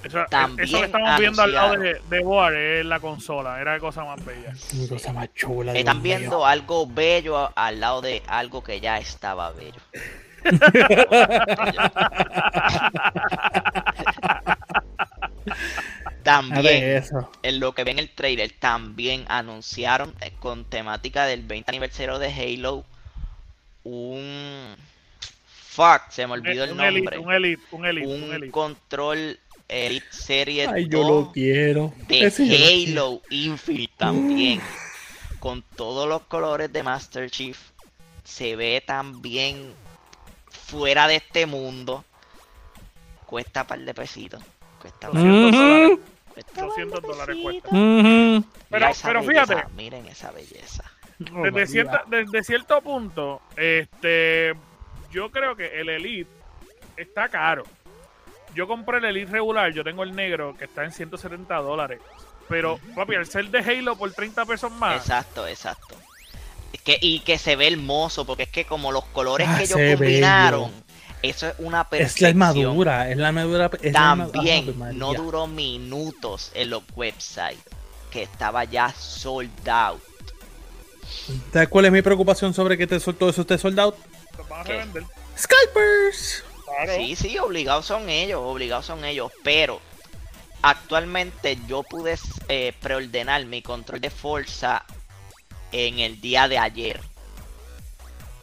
[0.03, 3.61] Eso, También eso que estamos viendo al lado de, de Boar es la consola.
[3.61, 4.53] Era cosa más bella.
[4.89, 5.73] Cosa más chula.
[5.73, 6.05] Dios Están mío.
[6.19, 9.81] viendo algo bello al lado de algo que ya estaba bello.
[16.23, 17.31] También, eso.
[17.43, 22.33] en lo que ven el trailer, también anunciaron eh, con temática del 20 aniversario de
[22.33, 22.85] Halo
[23.85, 24.77] un...
[25.71, 27.19] Fuck, se me olvidó el Eh, un Elite, nombre.
[27.19, 28.51] un Elite, un Elite, un Un Elite.
[28.51, 29.39] control
[29.73, 31.93] Elite Series Ay, yo 2 lo quiero.
[32.09, 33.01] de Ese yo quiero.
[33.03, 34.61] Halo Infinite también.
[35.41, 37.59] Con todos los colores de Master Chief.
[38.25, 39.73] Se ve también
[40.51, 42.05] fuera de este mundo.
[43.27, 44.43] Cuesta par de pesitos.
[44.81, 45.57] Cuesta, 200 Ujú.
[45.57, 45.99] dólares.
[46.35, 47.69] cuesta par de 200 dólares cuesta.
[48.71, 49.73] Pero- esa pero belleza, fíjate.
[49.75, 50.85] Miren esa belleza.
[51.35, 54.55] Oh, Desde, cierta- desde cierto punto, este,
[55.13, 56.31] yo creo que el Elite
[56.97, 57.63] está caro.
[58.55, 62.01] Yo compré el Elite regular, yo tengo el negro que está en 170 dólares.
[62.49, 65.95] Pero, papi, al ser de Halo por 30 pesos más, Exacto, exacto.
[66.73, 69.65] Es que, y que se ve hermoso, porque es que como los colores Ah, que
[69.65, 70.83] ellos combinaron, bello.
[71.23, 72.31] eso es una Es la perfección.
[72.31, 73.71] armadura, es la armadura.
[73.81, 77.59] es la arma- También no duró minutos en los websites,
[78.11, 80.01] que estaba ya sold out.
[81.53, 83.97] ¿Sabes cuál es mi preocupación sobre que te sol- todo eso esté soldado?
[84.37, 85.39] los van a.
[85.39, 86.45] Scalpers.
[86.75, 86.93] Claro.
[86.97, 89.81] Sí, sí, obligados son ellos, obligados son ellos, pero
[90.63, 94.85] actualmente yo pude eh, preordenar mi control de Forza
[95.73, 97.01] en el día de ayer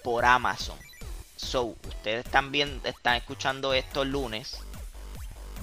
[0.03, 0.77] por Amazon.
[1.35, 4.59] So, ustedes también están escuchando esto el lunes.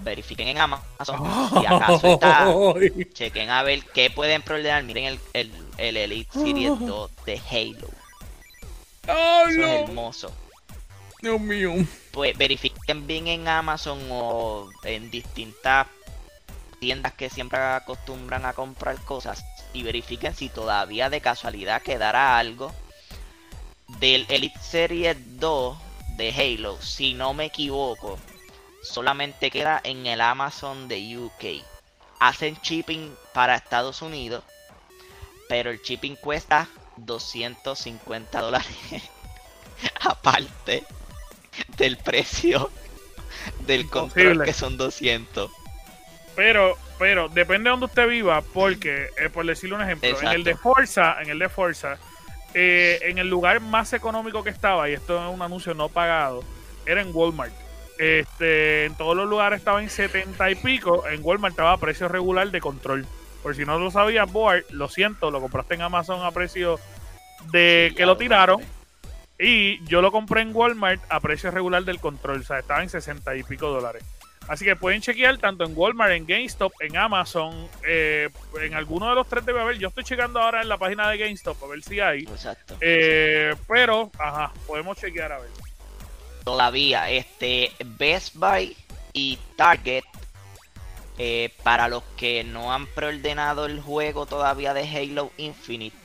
[0.03, 1.23] Verifiquen en Amazon
[1.59, 2.55] si acaso está.
[3.15, 4.83] Chequen a ver qué pueden preordenar.
[4.85, 7.89] Miren el, el, el Elite Series 2 de Halo.
[9.03, 9.67] Eso es no.
[9.67, 10.33] hermoso.
[11.27, 11.73] Dios mío.
[12.13, 15.89] pues verifiquen bien en Amazon o en distintas
[16.79, 22.73] tiendas que siempre acostumbran a comprar cosas y verifiquen si todavía de casualidad quedará algo
[23.99, 25.77] del Elite Series 2
[26.17, 28.21] de Halo, si no me equivoco,
[28.85, 31.67] solamente queda en el Amazon de UK.
[32.21, 34.45] Hacen shipping para Estados Unidos,
[35.49, 38.69] pero el shipping cuesta 250 dólares.
[40.01, 40.85] Aparte
[41.77, 42.71] del precio
[43.67, 45.51] del control que son 200.
[46.35, 50.45] Pero, pero, depende de donde usted viva, porque, eh, por decirle un ejemplo, en el
[50.45, 51.99] de Forza, en el de Forza,
[52.53, 56.45] eh, en el lugar más económico que estaba, y esto es un anuncio no pagado,
[56.85, 57.53] era en Walmart.
[57.99, 62.07] Este, en todos los lugares estaba en 70 y pico, en Walmart estaba a precio
[62.09, 63.07] regular de control.
[63.43, 66.79] Por si no lo sabías, Board, lo siento, lo compraste en Amazon a precio
[67.51, 68.61] de Sí, que lo tiraron.
[69.39, 72.89] Y yo lo compré en Walmart a precio regular del control, o sea, estaba en
[72.89, 74.03] 60 y pico dólares.
[74.49, 78.29] Así que pueden chequear tanto en Walmart, en GameStop, en Amazon, eh,
[78.61, 79.77] en alguno de los tres debe haber.
[79.79, 82.23] Yo estoy checando ahora en la página de GameStop a ver si hay.
[82.23, 82.77] Exacto.
[82.81, 85.51] Eh, pero, ajá, podemos chequear a ver.
[86.45, 88.77] todavía este Best Buy
[89.13, 90.05] y Target
[91.19, 95.97] eh, para los que no han preordenado el juego todavía de Halo Infinite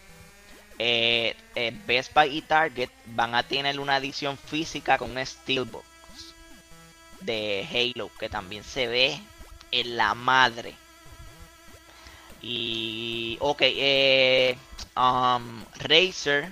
[0.83, 5.85] eh, eh, Best Buy y Target van a tener una edición física con un Steelbox
[7.19, 9.19] de Halo que también se ve
[9.71, 10.73] en la madre
[12.41, 14.57] y ok eh,
[14.97, 16.51] um, Razer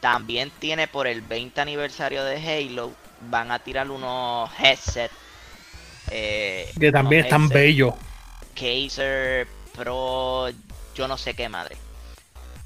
[0.00, 2.92] también tiene por el 20 aniversario de Halo,
[3.28, 5.10] van a tirar unos headset.
[6.10, 7.94] eh, Que también están bellos.
[8.54, 10.48] Caser Pro,
[10.94, 11.76] yo no sé qué madre.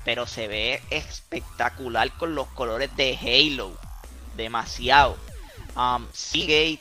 [0.04, 3.76] Pero se ve espectacular con los colores de Halo.
[4.36, 5.16] Demasiado.
[5.76, 6.80] Um, Seagate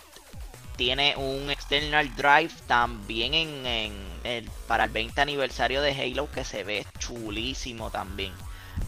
[0.76, 6.44] tiene un external drive también en, en el- para el 20 aniversario de Halo que
[6.44, 8.34] se ve chulísimo también.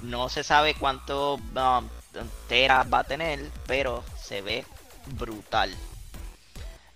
[0.02, 1.90] No se sabe cuánto um,
[2.48, 4.66] teras va a tener, pero se ve
[5.18, 5.74] brutal.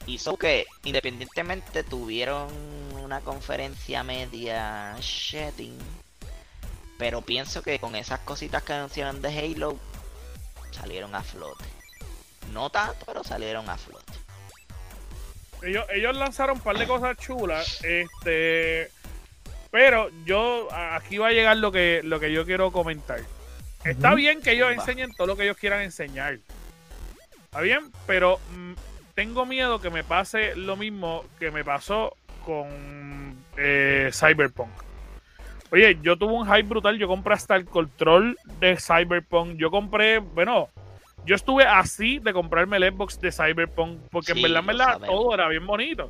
[0.07, 2.47] Hizo que independientemente tuvieron
[3.03, 5.77] una conferencia media shedding.
[6.97, 9.77] Pero pienso que con esas cositas que anunciaron de Halo
[10.71, 11.65] salieron a flote.
[12.51, 14.13] No tanto, pero salieron a flote.
[15.63, 17.83] Ellos, ellos lanzaron un par de cosas chulas.
[17.83, 18.89] Este.
[19.71, 20.67] Pero yo.
[20.71, 23.21] Aquí va a llegar lo que, lo que yo quiero comentar.
[23.83, 26.39] Está bien que ellos enseñen todo lo que ellos quieran enseñar.
[27.45, 28.73] Está bien, pero mm,
[29.15, 34.86] tengo miedo que me pase lo mismo que me pasó con eh, Cyberpunk.
[35.71, 36.97] Oye, yo tuve un hype brutal.
[36.97, 39.57] Yo compré hasta el control de Cyberpunk.
[39.57, 40.69] Yo compré, bueno,
[41.25, 43.99] yo estuve así de comprarme el Xbox de Cyberpunk.
[44.11, 46.09] Porque en verdad, en verdad, todo era bien bonito.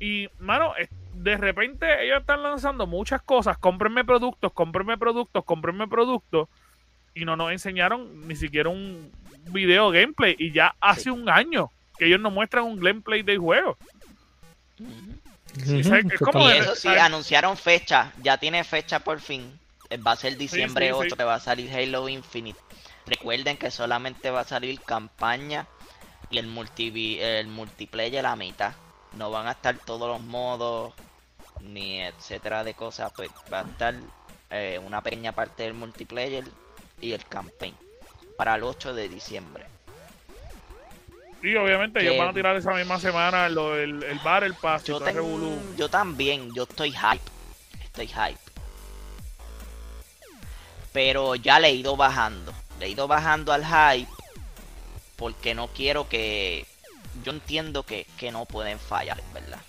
[0.00, 0.72] Y, mano,
[1.14, 3.58] de repente ellos están lanzando muchas cosas.
[3.58, 6.48] Cómprenme productos, cómprenme productos, cómprenme productos.
[7.14, 9.10] Y no nos enseñaron ni siquiera un
[9.50, 10.36] video gameplay.
[10.38, 11.10] Y ya hace Sí.
[11.10, 13.76] un año que ellos nos muestran un gameplay del juego.
[15.66, 17.02] Es como Y eso sí, ¿sabes?
[17.02, 18.12] anunciaron fecha.
[18.22, 19.58] Ya tiene fecha por fin.
[19.90, 20.98] Eh, Va a ser diciembre sí, sí.
[21.06, 22.58] 8 que va a salir Halo Infinite.
[23.06, 25.66] Recuerden que solamente va a salir campaña
[26.30, 28.72] y el, multi el multiplayer a la mitad.
[29.14, 30.92] No van a estar todos los modos
[31.60, 33.12] ni etcétera de cosas.
[33.16, 33.94] Pues va a estar
[34.50, 36.44] eh, una pequeña parte del multiplayer
[37.00, 37.74] y el campaign
[38.36, 39.66] para el 8 de diciembre.
[41.42, 44.86] Y obviamente ellos van a tirar esa misma semana lo, el, el Battle Pass y
[44.88, 45.58] Yo, el ten- revolú.
[45.76, 47.22] yo también, yo estoy hype.
[47.84, 48.38] Estoy hype.
[50.92, 52.52] Pero ya le he ido bajando.
[52.80, 54.10] Le he ido bajando al hype.
[55.16, 56.66] Porque no quiero que.
[57.24, 59.60] Yo entiendo que, que no pueden fallar, en verdad.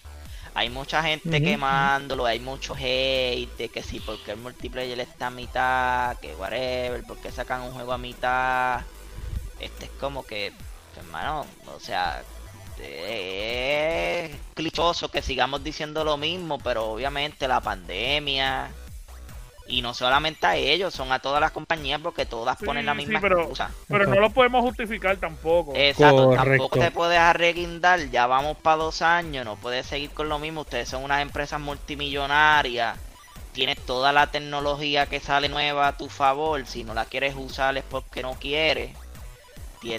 [0.56, 5.32] Hay mucha gente quemándolo, hay mucho hate, de que sí, porque el multiplayer está a
[5.32, 8.82] mitad, que whatever, porque sacan un juego a mitad.
[9.60, 10.52] Este es como que,
[11.00, 11.46] hermano,
[11.76, 12.22] o sea,
[12.82, 18.70] es clichoso que sigamos diciendo lo mismo, pero obviamente la pandemia
[19.68, 22.94] y no solamente a ellos, son a todas las compañías porque todas Sí, ponen la
[22.94, 23.70] sí, misma pero- excusa.
[23.88, 25.74] Pero no lo podemos justificar tampoco.
[25.76, 26.44] Exacto, Correcto.
[26.48, 30.62] tampoco te puedes arreguindar, ya vamos para dos años, no puedes seguir con lo mismo,
[30.62, 32.98] ustedes son unas empresas multimillonarias,
[33.52, 37.78] tienes toda la tecnología que sale nueva a tu favor, si no la quieres usar
[37.78, 38.96] es porque no quieres,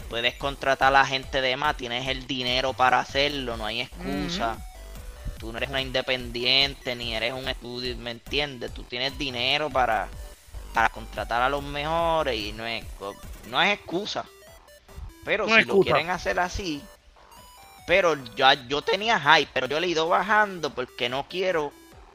[0.09, 4.59] puedes contratar a la gente de más, tienes el dinero para hacerlo, no hay excusa.
[5.39, 8.75] Tú no eres una independiente ni eres un estudio, ¿me entiendes?
[8.75, 10.09] Tú tienes dinero para,
[10.75, 12.85] para contratar a los mejores y no es,
[13.49, 14.25] no es excusa.
[15.25, 16.83] Pero No si lo quieren hacer así,
[17.87, 21.73] pero ya yo tenía hype, pero yo le he ido bajando porque no quiero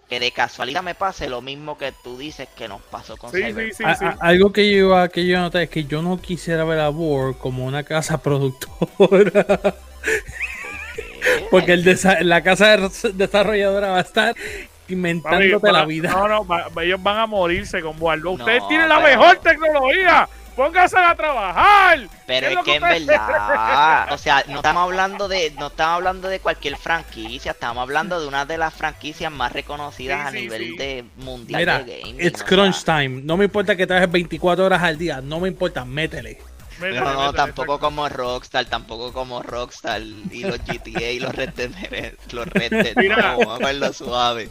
[0.09, 3.37] que de casualidad me pase lo mismo que tú dices que nos pasó con Sí,
[3.37, 3.73] sí, Cyberpunk.
[3.75, 4.05] sí, A- sí.
[4.05, 6.89] a- algo que yo, iba- que yo noté es que yo no quisiera ver a
[6.89, 9.45] Board como una casa productora.
[11.49, 16.09] Porque el desa- la casa de- desarrolladora va a estar Papi, inventándote la vida.
[16.11, 18.31] No, no, ellos van a morirse con Waldo.
[18.31, 20.29] Ustedes No, tienen la pero- mejor tecnología.
[20.55, 21.99] Pónganse a trabajar.
[22.25, 25.95] Pero ¿Qué es lo que en verdad, o sea, no estamos hablando de, no estamos
[25.95, 30.31] hablando de cualquier franquicia, estamos hablando de una de las franquicias más reconocidas Sí, a
[30.31, 30.77] sí, nivel sí.
[30.77, 32.21] de mundial Mira, de gaming.
[32.25, 33.21] it's crunch sea, time.
[33.23, 35.19] No me importa que trabajes 24 horas al día.
[35.21, 36.39] No me importa, métele.
[36.79, 37.79] No, no, tampoco exacto.
[37.79, 42.93] como Rockstar, tampoco como Rockstar y los GTA y los Red Dead, los Red Dead,
[42.97, 43.15] Mira.
[43.33, 44.49] no, vamos a verlo suave.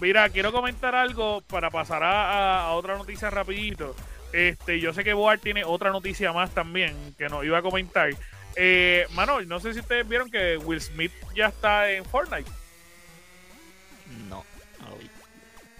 [0.00, 3.94] Mira, quiero comentar algo para pasar a, a- a otra noticia rapidito.
[4.32, 8.10] Este, yo sé que Boar tiene otra noticia más también que nos iba a comentar.
[8.56, 12.50] Eh, mano, no sé si ustedes vieron que Will Smith ya está en Fortnite.
[14.28, 14.44] No,
[14.80, 15.08] no lo vi.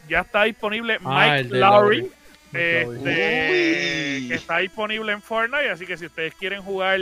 [0.09, 2.11] Ya está disponible Ah, Mike el de Lowry.
[2.53, 7.00] Este, que está disponible en Fortnite, así que si ustedes quieren jugar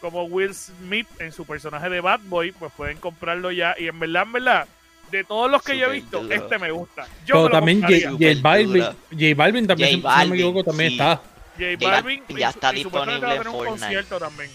[0.00, 3.74] como Will Smith en su personaje de Bad Boy, pues pueden comprarlo ya.
[3.78, 4.68] Y en verdad, en verdad,
[5.10, 6.34] de todos los que yo he visto, duro.
[6.34, 7.06] este me gusta.
[7.24, 8.82] Yo Pero también J, J Balvin.
[8.82, 10.94] J Balvin también, J si- si no me equivoco, también sí.
[10.96, 11.16] está.
[11.56, 14.50] J Ya- Balvin ya y su- está y disponible en concierto también.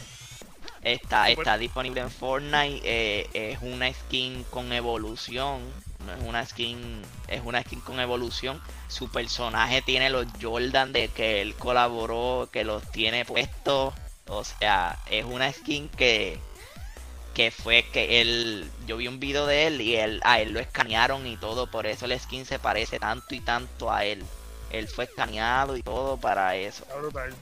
[0.83, 2.81] Está, está disponible en Fortnite.
[2.83, 5.61] eh, es una skin con evolución.
[6.05, 7.01] No es una skin.
[7.27, 8.59] Es una skin con evolución.
[8.87, 12.49] Su personaje tiene los Jordan de que él colaboró.
[12.51, 13.93] Que los tiene puestos.
[14.27, 16.39] O sea, es una skin que.
[17.33, 18.69] Que fue que él.
[18.87, 21.67] Yo vi un video de él y él, a él lo escanearon y todo.
[21.67, 24.23] Por eso el skin se parece tanto y tanto a él.
[24.71, 26.83] Él fue escaneado y todo para eso.
[26.83, 27.33] Está brutal.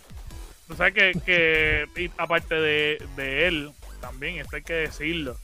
[0.67, 3.71] Tú sabes que, que y aparte de, de él,
[4.01, 5.35] también esto hay que decirlo,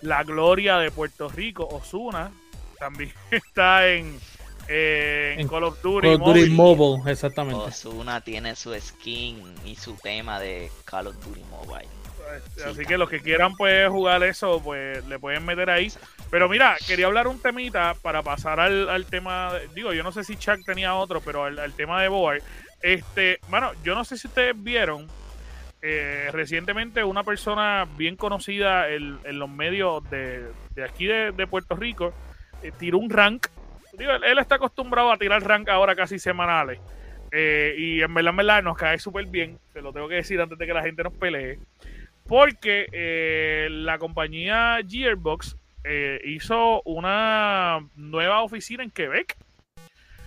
[0.00, 2.32] la gloria de Puerto Rico, Osuna,
[2.78, 4.18] también está en,
[4.68, 6.06] eh, en En Call of Duty.
[6.06, 6.76] Call of Duty Mobile.
[6.76, 7.62] Mobile, exactamente.
[7.62, 11.88] Osuna tiene su skin y su tema de Call of Duty Mobile.
[12.64, 15.90] Así Sí, que los que quieran pues jugar eso, pues le pueden meter ahí.
[16.30, 19.52] Pero mira, quería hablar un temita para pasar al, al tema.
[19.74, 22.40] digo, yo no sé si Chuck tenía otro, pero al, al tema de Boar.
[22.82, 25.06] Este, bueno, yo no sé si ustedes vieron
[25.82, 30.44] eh, recientemente una persona bien conocida en, en los medios de,
[30.74, 32.12] de aquí de, de Puerto Rico
[32.62, 33.46] eh, tiró un rank.
[33.92, 36.80] Digo, él, él está acostumbrado a tirar rank ahora casi semanales.
[37.30, 39.58] Eh, y en verdad, en verdad, nos cae súper bien.
[39.72, 41.58] Se lo tengo que decir antes de que la gente nos pelee.
[42.26, 49.36] Porque eh, la compañía Gearbox eh, hizo una nueva oficina en Quebec.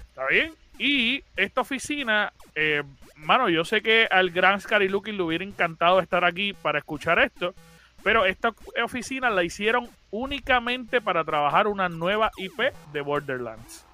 [0.09, 0.53] ¿Está bien?
[0.77, 2.83] Y esta oficina, eh,
[3.15, 7.17] mano, yo sé que al gran Scary Lucky le hubiera encantado estar aquí para escuchar
[7.19, 7.55] esto.
[8.03, 13.86] Pero esta oficina la hicieron únicamente para trabajar una nueva IP de Borderlands.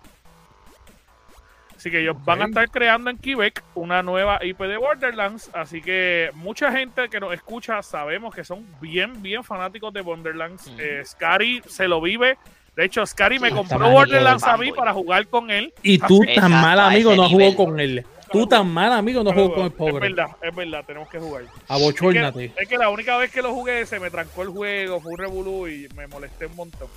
[1.84, 5.50] Así que ellos van a estar creando en Quebec una nueva IP de Borderlands.
[5.54, 10.72] Así que mucha gente que nos escucha sabemos que son bien, bien fanáticos de Borderlands.
[10.80, 12.38] Eh, Scary se lo vive.
[12.78, 15.74] De hecho, Scary me compró Borderlands a mí para jugar con él.
[15.84, 17.56] Y tú Así- tan mal amigo no jugó nivel.
[17.58, 18.06] con él.
[18.32, 20.00] Tú tan mal amigo no jugó con el Es pobre.
[20.08, 21.44] verdad, es verdad, tenemos que jugar.
[21.44, 22.54] Es Abochórnate.
[22.54, 25.12] que, es que la única vez que lo jugué se me trancó el juego, fue
[25.12, 26.88] un revolú y me molesté un montón.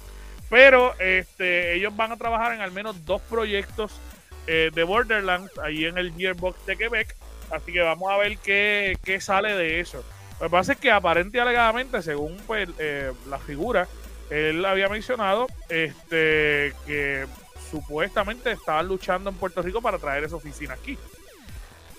[0.49, 3.99] Pero este, ellos van a trabajar en al menos dos proyectos
[4.47, 7.17] eh, de Borderlands ahí en el Gearbox de Quebec.
[7.51, 10.05] Así que vamos a ver qué, qué sale de eso.
[10.41, 13.89] Lo que pasa es que aparente y alegadamente, según pues, eh, la figura,
[14.31, 17.27] él había mencionado este, que
[17.71, 20.99] supuestamente estaban luchando en Puerto Rico para traer esa oficina aquí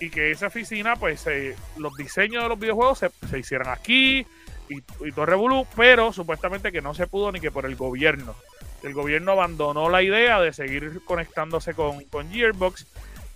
[0.00, 4.26] y que esa oficina, pues eh, los diseños de los videojuegos se, se hicieran aquí
[4.68, 8.34] y, y todo pero supuestamente que no se pudo ni que por el gobierno.
[8.82, 12.86] El gobierno abandonó la idea de seguir conectándose con, con Gearbox,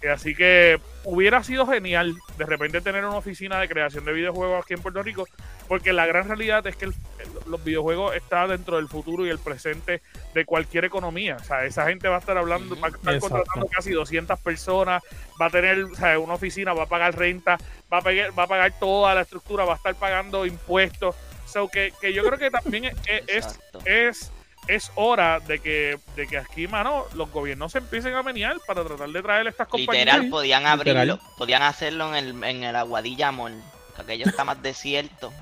[0.03, 4.65] eh, así que hubiera sido genial de repente tener una oficina de creación de videojuegos
[4.65, 5.27] aquí en Puerto Rico,
[5.69, 9.31] porque la gran realidad es que el- el- los videojuegos están dentro del futuro y
[9.31, 10.01] el presente
[10.35, 11.37] de cualquier economía.
[11.41, 13.37] O sea, esa gente va a estar hablando, va a estar Exacto.
[13.37, 15.03] contratando casi 200 personas,
[15.41, 17.59] va a tener o sea, una oficina, va a pagar renta,
[17.93, 21.15] va a pagar, va a pagar toda la estructura, va a estar pagando impuestos.
[21.47, 22.95] So que, que yo creo que también es,
[23.29, 24.33] es, es,
[24.69, 28.85] es hora de que, de que aquí, mano, los gobiernos se empiecen a menear para
[28.85, 30.07] tratar de traer estas compañías.
[30.07, 31.21] Literal, podían abrirlo, Literal.
[31.37, 33.61] podían hacerlo en el, en el Aguadilla Mall,
[33.97, 35.33] que aquello está más desierto.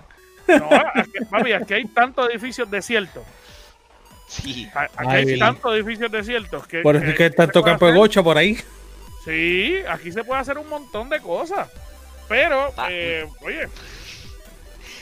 [0.48, 3.22] No, aquí, papi, aquí hay tantos edificios desiertos.
[4.26, 7.94] Sí, Aquí Ay, hay tantos edificios desiertos que, Por eso es que tanto campo de
[7.94, 8.56] gocha por ahí.
[9.24, 11.68] Sí, aquí se puede hacer un montón de cosas.
[12.28, 13.68] Pero, eh, oye,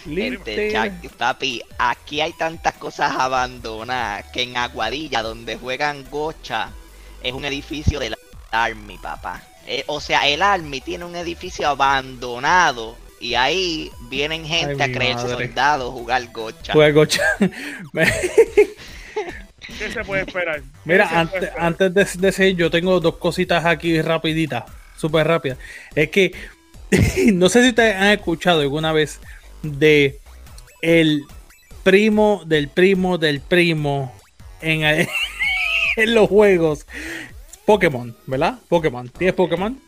[0.06, 6.70] Este, Chucky, papi, aquí hay tantas cosas abandonadas que en Aguadilla, donde juegan gocha,
[7.22, 8.16] es un edificio del
[8.50, 9.42] Army, papá.
[9.66, 14.94] Eh, o sea, el Army tiene un edificio abandonado y ahí vienen gente Ay, a
[14.94, 15.46] creerse madre.
[15.46, 16.72] soldados, jugar gocha.
[16.72, 17.22] Juega gocha.
[19.78, 20.60] ¿Qué se puede esperar?
[20.62, 21.66] ¿Qué Mira, antes, esperar?
[21.66, 24.64] antes de, de seguir, yo tengo dos cositas aquí rapiditas,
[24.96, 25.58] súper rápidas.
[25.94, 26.32] Es que
[27.34, 29.20] no sé si ustedes han escuchado alguna vez
[29.62, 30.18] de
[30.82, 31.22] el
[31.82, 34.12] primo del primo del primo
[34.60, 34.82] en,
[35.96, 36.86] en los juegos
[37.68, 38.58] Pokémon, ¿verdad?
[38.68, 39.10] Pokémon.
[39.10, 39.78] ¿Tienes Pokémon?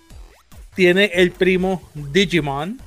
[0.75, 2.79] Tiene el primo Digimon.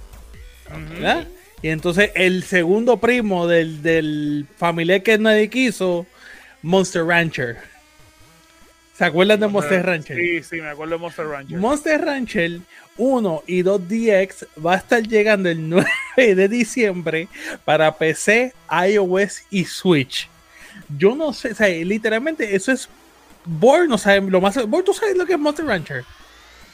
[0.92, 1.28] ¿verdad?
[1.64, 6.06] Y entonces el segundo primo del, del familiar que nadie quiso,
[6.62, 7.58] Monster Rancher.
[8.98, 10.16] ¿Se acuerdan de Monster Rancher?
[10.18, 11.58] Sí, sí, me acuerdo de Monster Rancher.
[11.58, 12.60] Monster Rancher
[12.98, 15.86] 1 y 2 DX va a estar llegando el 9
[16.36, 17.28] de diciembre
[17.66, 18.54] para PC,
[18.90, 20.30] iOS y Switch.
[20.98, 22.88] Yo no sé, o sea, literalmente eso es.
[23.46, 24.56] Born no sabe lo más.
[24.68, 26.06] Born, ¿tú sabes lo que es Monster Rancher?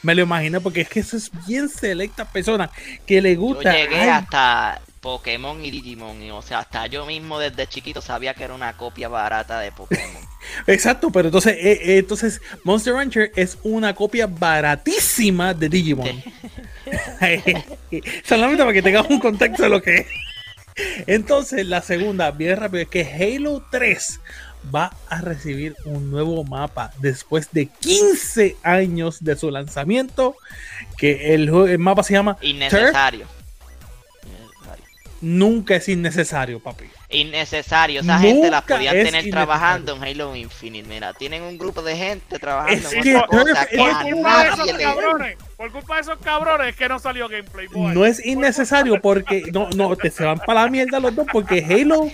[0.02, 2.70] Me lo imagino porque es que eso es bien selecta persona
[3.06, 3.72] que le Yo gusta.
[3.72, 8.34] llegué ay, hasta Pokémon y Digimon, y, o sea, hasta yo mismo desde chiquito sabía
[8.34, 10.22] que era una copia barata de Pokémon.
[10.66, 16.06] Exacto, pero entonces, eh, eh, entonces Monster Rancher es una copia baratísima de Digimon.
[18.24, 20.06] Solamente para que tengamos un contexto de lo que es.
[21.06, 24.20] Entonces, la segunda, bien rápido, es que Halo 3
[24.74, 30.36] va a recibir un nuevo mapa después de 15 años de su lanzamiento.
[30.96, 32.36] Que el, mapa se llama.
[32.42, 33.26] Innecesario.
[35.22, 36.86] Nunca es innecesario, papi.
[37.10, 38.00] Innecesario.
[38.00, 40.88] Esa gente la podían tener trabajando en Halo Infinite.
[40.88, 44.48] Mira, tienen un grupo de gente trabajando Es en que cosa es Por culpa de
[44.48, 44.82] esos le...
[44.82, 47.66] cabrones, por culpa de esos cabrones es que no salió gameplay.
[47.66, 47.94] boy.
[47.94, 51.62] No es innecesario porque no, no, te se van para la mierda los dos porque
[51.62, 52.08] Halo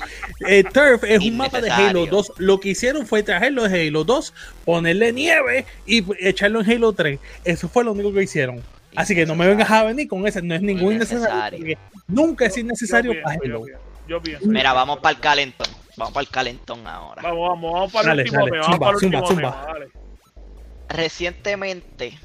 [0.49, 2.07] eh, Turf es un mapa de Halo Innecesario.
[2.11, 2.33] 2.
[2.39, 4.35] Lo que hicieron fue traerlo de Halo 2,
[4.65, 7.21] ponerle nieve y echarlo en Halo 3.
[7.45, 8.65] Eso fue lo único que hicieron.
[8.97, 11.79] Así que no me vengas a venir con ese, no es ningún innecesario.
[12.07, 13.79] Nunca es innecesario yo para pienso, Halo.
[14.09, 14.47] Yo, pienso.
[14.47, 15.69] Mira, vamos para el calentón.
[15.97, 17.23] Vamos para el calentón ahora.
[17.23, 18.65] Vamos, vamos, vamos para el último dale, tema.
[18.65, 19.61] zumba, Vamos para el zumba, último zumba.
[19.61, 19.89] tema, dale.
[20.89, 22.19] Recientemente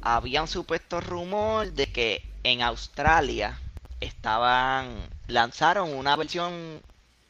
[0.00, 3.58] había un supuesto rumor de que en Australia
[4.00, 6.82] estaban lanzaron una versión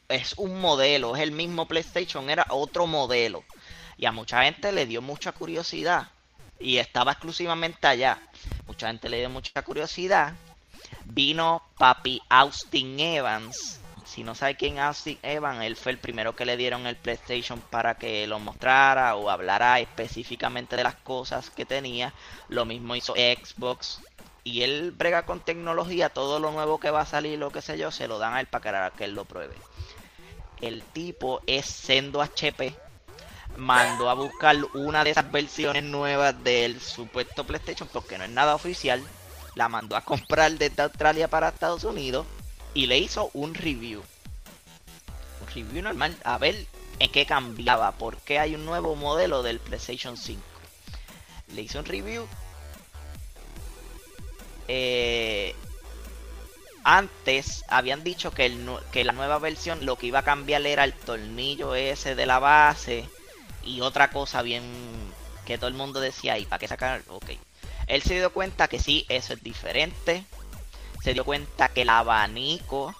[0.09, 3.43] es un modelo, es el mismo PlayStation, era otro modelo.
[3.97, 6.09] Y a mucha gente le dio mucha curiosidad
[6.59, 8.19] y estaba exclusivamente allá.
[8.67, 10.33] Mucha gente le dio mucha curiosidad.
[11.05, 13.79] Vino papi Austin Evans.
[14.05, 16.95] Si no sabe quién es Austin Evans, él fue el primero que le dieron el
[16.95, 22.13] PlayStation para que lo mostrara o hablara específicamente de las cosas que tenía.
[22.47, 23.99] Lo mismo hizo Xbox.
[24.43, 27.79] Y él brega con tecnología, todo lo nuevo que va a salir, lo que sé
[27.79, 29.55] yo, se lo dan a él para que él lo pruebe.
[30.61, 32.75] El tipo es Sendo HP.
[33.57, 38.55] Mandó a buscar una de esas versiones nuevas del supuesto PlayStation porque no es nada
[38.55, 39.01] oficial.
[39.55, 42.25] La mandó a comprar desde Australia para Estados Unidos
[42.73, 44.03] y le hizo un review.
[45.41, 46.67] Un review normal, a ver
[46.99, 50.41] en qué cambiaba, por qué hay un nuevo modelo del PlayStation 5.
[51.53, 52.27] Le hizo un review.
[54.67, 55.55] Eh,
[56.83, 58.53] antes habían dicho que,
[58.91, 62.39] que la nueva versión lo que iba a cambiar era el tornillo ese de la
[62.39, 63.07] base
[63.65, 64.63] y otra cosa bien
[65.45, 67.03] que todo el mundo decía, ¿y para qué sacar?
[67.07, 67.31] Ok.
[67.87, 70.25] Él se dio cuenta que sí, eso es diferente.
[71.03, 72.95] Se dio cuenta que el abanico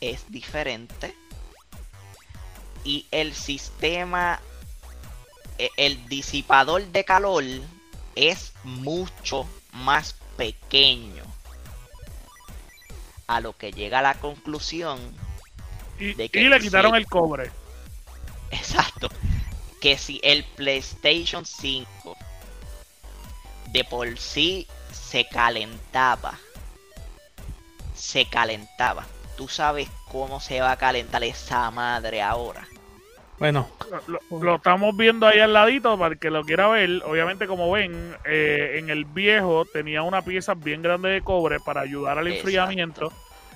[0.00, 1.14] es diferente.
[2.84, 4.40] Y el sistema,
[5.58, 7.44] e- el disipador de calor
[8.14, 11.24] es mucho más pequeño.
[13.26, 14.98] A lo que llega a la conclusión
[15.98, 16.96] Y, de que y le quitaron sí.
[16.96, 17.52] el cobre.
[18.50, 19.08] Exacto.
[19.80, 22.16] Que si el PlayStation 5
[23.72, 26.34] de por sí se calentaba,
[27.94, 29.06] se calentaba.
[29.36, 32.66] Tú sabes cómo se va a calentar esa madre ahora.
[33.38, 33.68] Bueno,
[34.08, 37.02] Lo, lo- lo estamos viendo ahí al ladito para el que lo quiera ver.
[37.04, 41.82] Obviamente, como ven, eh, en el viejo tenía una pieza bien grande de cobre para
[41.82, 42.48] ayudar al Exacto.
[42.48, 43.12] enfriamiento.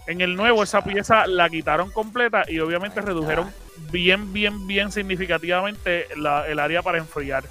[0.06, 3.52] En el nuevo, esa pieza la quitaron completa y obviamente redujeron
[3.90, 7.44] bien, bien, bien significativamente la- el área para enfriar.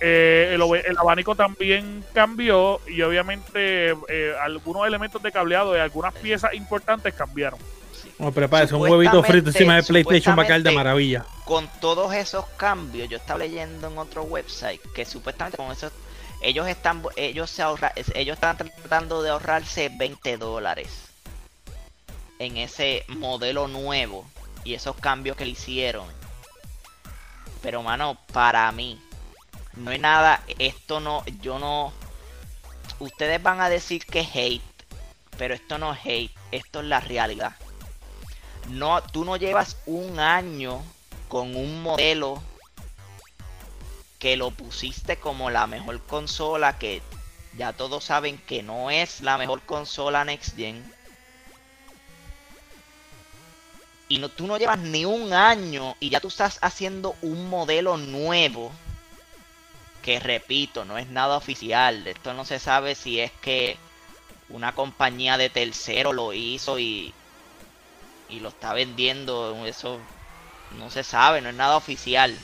[0.00, 6.12] Eh, el, el abanico también cambió y obviamente eh, algunos elementos de cableado y algunas
[6.14, 7.58] piezas importantes cambiaron.
[7.92, 8.10] Sí.
[8.18, 11.24] vamos, prepárese un huevito frito encima de PlayStation va a caer de maravilla.
[11.44, 15.92] Con todos esos cambios, yo estaba leyendo en otro website que supuestamente con esos
[16.42, 20.88] ellos están ellos se ahorra, ellos están tratando de ahorrarse 20 dólares
[22.38, 24.26] en ese modelo nuevo
[24.64, 26.06] y esos cambios que le hicieron.
[27.62, 29.00] Pero mano, para mí,
[29.76, 31.92] no hay nada, esto no, yo no,
[32.98, 34.62] ustedes van a decir que es hate,
[35.38, 37.56] pero esto no es hate, esto es la realidad.
[38.68, 40.82] No, tú no llevas un año
[41.28, 42.42] con un modelo
[44.18, 47.02] que lo pusiste como la mejor consola que
[47.56, 50.93] ya todos saben que no es la mejor consola Next Gen.
[54.14, 57.96] Y no, tú no llevas ni un año y ya tú estás haciendo un modelo
[57.96, 58.70] nuevo.
[60.04, 62.06] Que repito, no es nada oficial.
[62.06, 63.76] Esto no se sabe si es que
[64.50, 67.12] una compañía de tercero lo hizo y,
[68.28, 69.66] y lo está vendiendo.
[69.66, 69.98] Eso
[70.78, 72.38] no se sabe, no es nada oficial.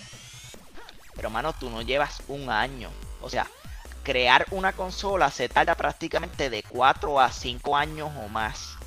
[1.14, 2.90] Pero mano, tú no llevas un año.
[3.20, 3.46] O sea,
[4.02, 8.79] crear una consola se tarda prácticamente de 4 a 5 años o más.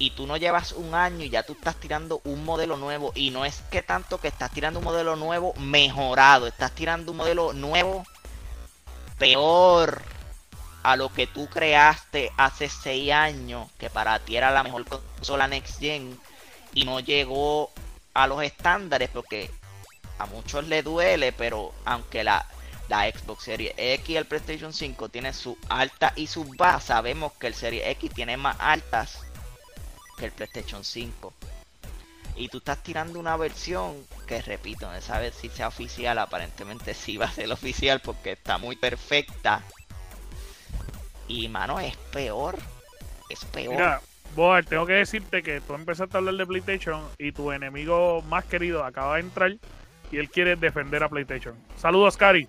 [0.00, 3.12] Y tú no llevas un año y ya tú estás tirando un modelo nuevo.
[3.14, 6.46] Y no es que tanto que estás tirando un modelo nuevo mejorado.
[6.46, 8.02] Estás tirando un modelo nuevo
[9.18, 10.00] peor
[10.82, 13.68] a lo que tú creaste hace 6 años.
[13.78, 16.18] Que para ti era la mejor consola Next Gen.
[16.72, 17.70] Y no llegó
[18.14, 19.50] a los estándares porque
[20.18, 21.34] a muchos le duele.
[21.34, 22.46] Pero aunque la,
[22.88, 27.32] la Xbox Series X y el PlayStation 5 tienen su alta y sus bajas, sabemos
[27.34, 29.26] que el Series X tiene más altas
[30.20, 31.32] que el PlayStation 5.
[32.36, 33.96] Y tú estás tirando una versión
[34.26, 36.18] que, repito, no sabes si sea oficial.
[36.18, 39.62] Aparentemente sí va a ser oficial porque está muy perfecta.
[41.26, 42.56] Y, mano, es peor.
[43.28, 43.74] Es peor.
[43.74, 44.00] Mira,
[44.36, 48.44] Boar, tengo que decirte que tú empezaste a hablar de PlayStation y tu enemigo más
[48.44, 49.56] querido acaba de entrar
[50.12, 51.54] y él quiere defender a PlayStation.
[51.76, 52.46] Saludos, Cari.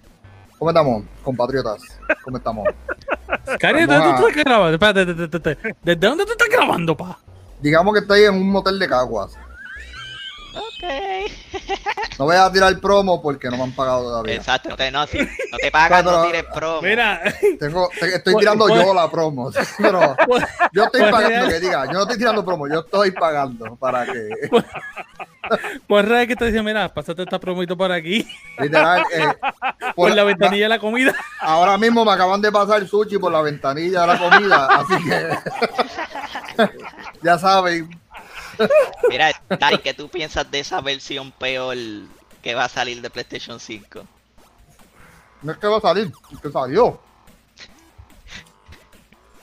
[0.59, 1.81] ¿Cómo estamos, compatriotas?
[2.23, 2.67] ¿Cómo estamos?
[3.59, 4.73] Cari, ¿de dónde tú estás grabando?
[4.73, 7.17] Espérate, ¿desde, desde, desde dónde tú estás grabando, pa?
[7.61, 9.33] Digamos que estoy en un motel de caguas.
[10.55, 10.83] Ok.
[12.19, 14.35] No voy a tirar promo porque no me han pagado todavía.
[14.35, 16.79] Exacto, no te, no, si no te pagan, no tires promo.
[16.83, 17.19] Mira,
[17.59, 19.49] Tengo, te- estoy Pues- tirando pues- yo la promo.
[19.79, 20.15] Pero
[20.71, 23.75] yo estoy pues pagando, real- que diga, yo no estoy tirando promo, yo estoy pagando
[23.77, 24.29] para que,
[25.87, 28.27] pues real que te dice, mira, pásate esta promito por aquí,
[28.59, 29.25] literal, eh,
[29.95, 31.15] por por- la ventanilla de la comida.
[31.39, 36.69] ahora mismo me acaban de pasar sushi por la ventanilla de la comida, así que
[37.23, 37.89] ya saben,
[39.09, 41.77] Mira, Dai, ¿qué tú piensas de esa versión peor
[42.41, 44.03] que va a salir de PlayStation 5?
[45.43, 46.99] no es que va a salir, es que salió.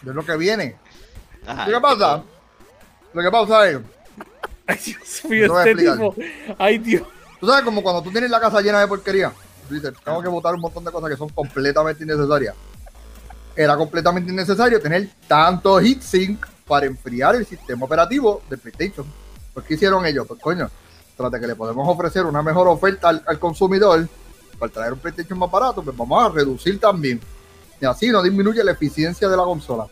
[0.01, 0.77] Es lo que viene.
[1.47, 2.23] Ajá, ¿Qué pasa?
[3.13, 3.81] Lo que pasa es,
[4.67, 6.15] Ay, Dios mío, este tipo.
[6.59, 7.03] Ay, Dios.
[7.41, 9.33] tú sabes como cuando tú tienes la casa llena de porquería,
[9.69, 12.55] tú dices, tengo que botar un montón de cosas que son completamente innecesarias.
[13.57, 19.07] Era completamente innecesario tener tanto heatsink para enfriar el sistema operativo de PlayStation.
[19.55, 20.27] ¿Por qué hicieron ellos?
[20.29, 20.71] Pues coño,
[21.17, 24.07] tras de que le podemos ofrecer una mejor oferta al, al consumidor
[24.59, 27.21] para traer un PlayStation más barato, pues vamos a reducir también.
[27.81, 29.87] Y así no disminuye la eficiencia de la consola.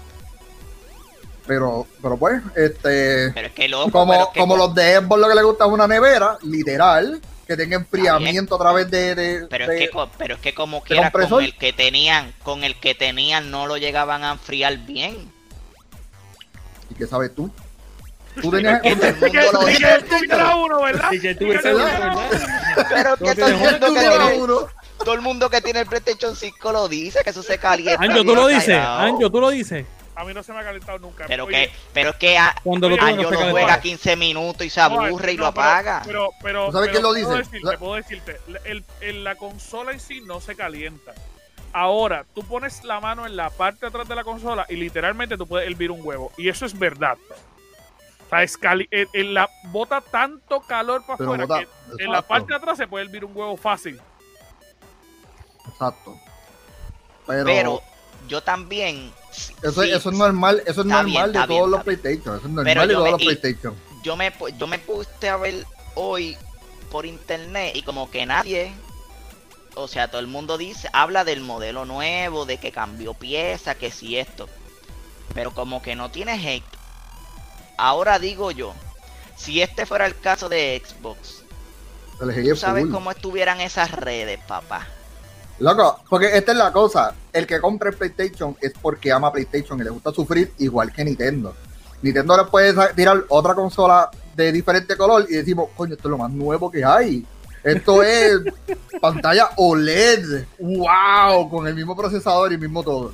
[1.46, 4.74] Pero, pero pues, este, Pero es que loco, como, pero es que como co- los
[4.74, 8.90] de Xbox lo que le gusta es una nevera, literal, que tenga enfriamiento a través
[8.90, 9.14] de...
[9.14, 12.64] de- Pero de- es, que, pero es que como quiera, con el que tenían, con
[12.64, 15.32] el que tenían no lo llegaban a enfriar bien.
[16.96, 17.50] ¿Y qué sabes tú?
[18.40, 18.80] Tú tenías...
[18.84, 21.12] Y lo y tuvieras uno, ¿verdad?
[21.12, 22.16] Y que tú Y que ese tú- ¿verdad?
[22.88, 24.58] Pero es que todo el mundo que tiene, uno.
[24.98, 28.02] todo el mundo que tiene el PlayStation 5 lo dice, que eso se calienta.
[28.02, 28.78] Anjo, tú lo dices.
[28.78, 29.84] Anjo, tú lo dices.
[30.14, 31.24] A mí no se me ha calentado nunca.
[31.28, 34.66] Pero Oye, que, pero es que a- Cuando lo Anjo no lo juega 15 minutos
[34.66, 36.02] y se no, aburre y no, lo pero- apaga.
[36.06, 37.50] Pero, pero, ¿Tú sabes pero quién lo puedo dice?
[37.50, 41.12] decirte, puedo decirte, el, el- la consola en sí no se calienta.
[41.78, 45.36] Ahora, tú pones la mano en la parte de atrás de la consola y literalmente
[45.36, 46.32] tú puedes hervir un huevo.
[46.38, 47.18] Y eso es verdad.
[48.24, 51.60] O sea, es cali- en- en la bota tanto calor para Pero afuera bota-
[51.98, 54.00] que en la parte de atrás se puede hervir un huevo fácil.
[55.68, 56.18] Exacto.
[57.26, 57.82] Pero, Pero
[58.26, 59.12] yo también.
[59.62, 61.84] eso, sí, eso es normal, eso es normal bien, de todos bien, los.
[61.84, 62.36] PlayStation.
[62.38, 63.74] Eso es Pero normal de yo todos me- los PlayStation.
[64.02, 66.38] yo me, yo me puse a ver hoy
[66.90, 68.72] por internet y como que nadie,
[69.76, 73.90] o sea, todo el mundo dice, habla del modelo nuevo, de que cambió pieza, que
[73.90, 74.48] si esto,
[75.34, 76.64] pero como que no tiene hate.
[77.76, 78.72] Ahora digo yo,
[79.36, 81.42] si este fuera el caso de Xbox,
[82.18, 84.86] tú sabes cómo estuvieran esas redes, papá.
[85.58, 87.14] Loco, porque esta es la cosa.
[87.32, 91.04] El que compra el PlayStation es porque ama PlayStation y le gusta sufrir igual que
[91.04, 91.54] Nintendo.
[92.02, 96.18] Nintendo le puede tirar otra consola de diferente color y decimos, coño, esto es lo
[96.18, 97.24] más nuevo que hay.
[97.66, 98.40] Esto es
[99.00, 100.44] pantalla OLED.
[100.58, 101.50] ¡Wow!
[101.50, 103.12] Con el mismo procesador y el mismo todo.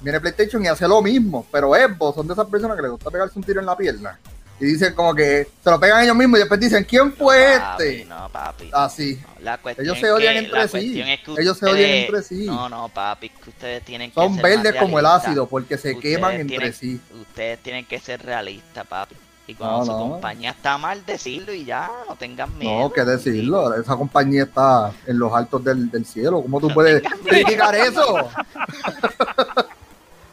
[0.00, 3.10] viene PlayStation y hace lo mismo, pero Xbox son de esas personas que les gusta
[3.10, 4.18] pegarse un tiro en la pierna.
[4.58, 7.84] Y dicen como que se lo pegan ellos mismos y después dicen, ¿quién fue Papi,
[7.84, 8.04] este?
[8.04, 8.70] No, papi.
[8.74, 9.18] Así.
[9.22, 10.70] No, la cuestión Ellos se odian que- entre sí.
[10.70, 12.44] cuestión es que Ellos se odian entre sí.
[12.46, 15.94] No, no, papi, que ustedes tienen que Son ser verdes como el ácido porque se
[15.94, 17.00] Ustedes queman entre sí.
[17.22, 19.14] Ustedes tienen que ser realistas, papi.
[19.50, 19.98] Y cuando No, su no.
[20.12, 22.80] compañía está mal, decirlo y ya, no tengan miedo.
[22.82, 26.40] No, qué decirlo, esa compañía está en los altos del, del cielo.
[26.42, 28.30] ¿Cómo tú puedes criticar eso?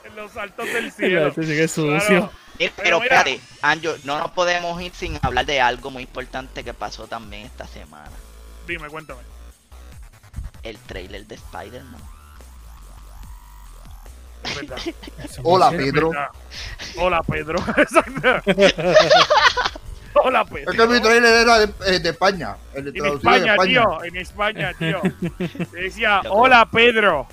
[0.03, 1.27] En los altos del cielo.
[1.27, 1.99] Este sí que es sucio.
[2.07, 2.31] Claro.
[2.59, 6.63] Mira, Pero Pero espérate, Anjo, no nos podemos ir sin hablar de algo muy importante
[6.63, 8.09] que pasó también esta semana.
[8.67, 9.19] Dime, cuéntame.
[10.63, 12.01] El trailer de Spider-Man.
[14.43, 14.77] Es verdad.
[15.43, 16.11] Hola, Pedro.
[16.97, 17.59] Hola, Pedro.
[20.23, 20.71] Hola, Pedro.
[20.71, 22.57] Es que mi trailer era de, eh, de España.
[22.73, 23.65] El de En España, España.
[23.65, 24.03] tío.
[24.03, 25.01] En España, tío.
[25.71, 27.27] Decía, hola, Pedro.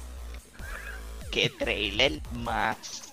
[1.31, 3.04] ¿Qué trailer más?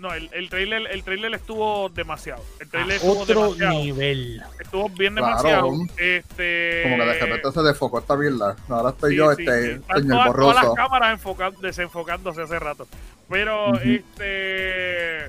[0.00, 2.42] No, el, el trailer, el trailer estuvo demasiado.
[2.58, 3.72] El trailer estuvo Otro demasiado.
[3.74, 4.42] nivel.
[4.58, 5.26] Estuvo bien Claro.
[5.26, 5.70] demasiado.
[5.98, 6.80] Este.
[6.84, 8.56] Como que de repente se desfocó esta mierda.
[8.70, 9.82] Ahora estoy sí, yo, sí, este, sí.
[9.94, 10.74] Señor todas, todas las borroso.
[10.74, 12.88] cámaras enfoca- desenfocándose hace rato.
[13.28, 15.28] Pero, este.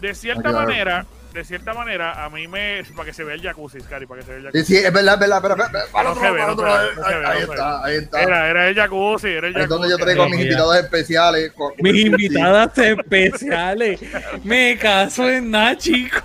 [0.00, 1.04] De cierta manera,
[1.34, 2.82] de cierta manera, a mí me.
[2.96, 4.64] Para que se vea el jacuzzi, Scary, para que se vea el jacuzzi.
[4.64, 5.42] Sí, sí, es verdad, es verdad.
[5.42, 7.84] Pero, pero, pero, para No otro ve, para no otro ve, no ve, Ahí está,
[7.84, 8.22] ahí está.
[8.22, 9.62] Era, era el jacuzzi, era el jacuzzi.
[9.64, 10.42] es donde yo traigo a mis Ya.
[10.44, 11.52] invitados especiales.
[11.52, 14.00] con- con Mis invitadas especiales.
[14.44, 16.18] Me caso en nada, chico.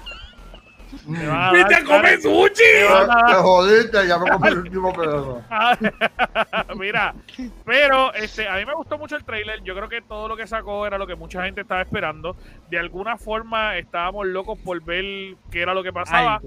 [1.10, 2.64] Me van a ¡Vete dar, a comer sushi!
[3.28, 5.42] Te jodiste, ya me compré el último pedazo.
[6.78, 7.16] Mira,
[7.66, 9.64] pero este, a mí me gustó mucho el trailer.
[9.64, 12.36] Yo creo que todo lo que sacó era lo que mucha gente estaba esperando.
[12.70, 16.42] De alguna forma estábamos locos por ver qué era lo que pasaba.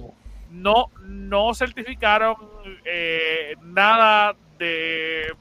[0.51, 2.37] No, no certificaron
[2.85, 5.35] eh, nada de,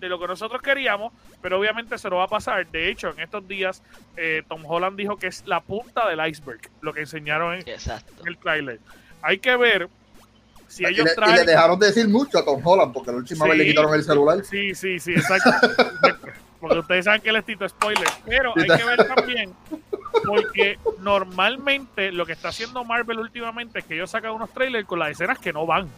[0.00, 2.66] de lo que nosotros queríamos, pero obviamente se lo va a pasar.
[2.66, 3.82] De hecho, en estos días,
[4.16, 7.64] eh, Tom Holland dijo que es la punta del iceberg, lo que enseñaron en,
[8.26, 8.80] el trailer.
[9.22, 9.88] Hay que ver
[10.66, 11.36] si Y ellos le, y traen.
[11.36, 14.02] le dejaron de decir mucho a Tom Holland porque la última vez le quitaron el
[14.02, 14.44] celular.
[14.44, 15.50] Sí, sí, sí, exacto.
[16.60, 18.08] porque ustedes saben que él es Tito Spoiler.
[18.26, 19.54] Pero hay que ver también,
[20.26, 24.98] porque normalmente lo que está haciendo Marvel últimamente es que ellos sacan unos trailers con
[24.98, 25.88] las escenas que no van.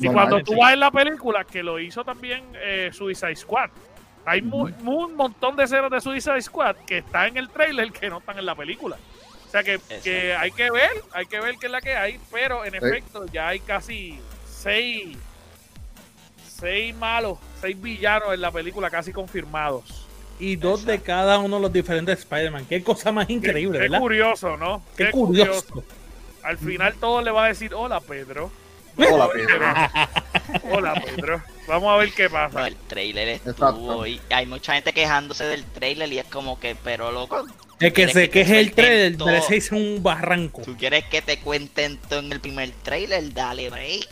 [0.00, 3.70] Y cuando tú vas en la película, que lo hizo también eh, Suicide Squad,
[4.24, 8.18] hay un montón de escenas de Suicide Squad que están en el trailer que no
[8.18, 8.96] están en la película.
[9.46, 12.18] O sea que, que hay que ver, hay que ver qué es la que hay,
[12.30, 15.18] pero en efecto ya hay casi seis,
[16.48, 20.06] seis malos, seis villanos en la película casi confirmados.
[20.38, 22.64] Y dos de cada uno de los diferentes Spider-Man.
[22.66, 24.00] Qué cosa más increíble, qué, qué ¿verdad?
[24.00, 24.82] curioso, ¿no?
[24.96, 25.84] Qué curioso.
[26.42, 28.50] Al final todo le va a decir, hola Pedro.
[28.96, 29.58] Hola, Pedro.
[30.70, 31.42] Hola Pedro.
[31.66, 32.60] Vamos a ver qué pasa.
[32.60, 33.68] No, el trailer Exacto.
[33.70, 37.40] estuvo y hay mucha gente quejándose del trailer y es como que, pero loco,
[37.80, 39.26] El que ¿Quieres se queje el trailer todo?
[39.28, 40.62] merece irse un barranco.
[40.62, 44.08] tú quieres que te cuenten todo en el primer trailer, dale break.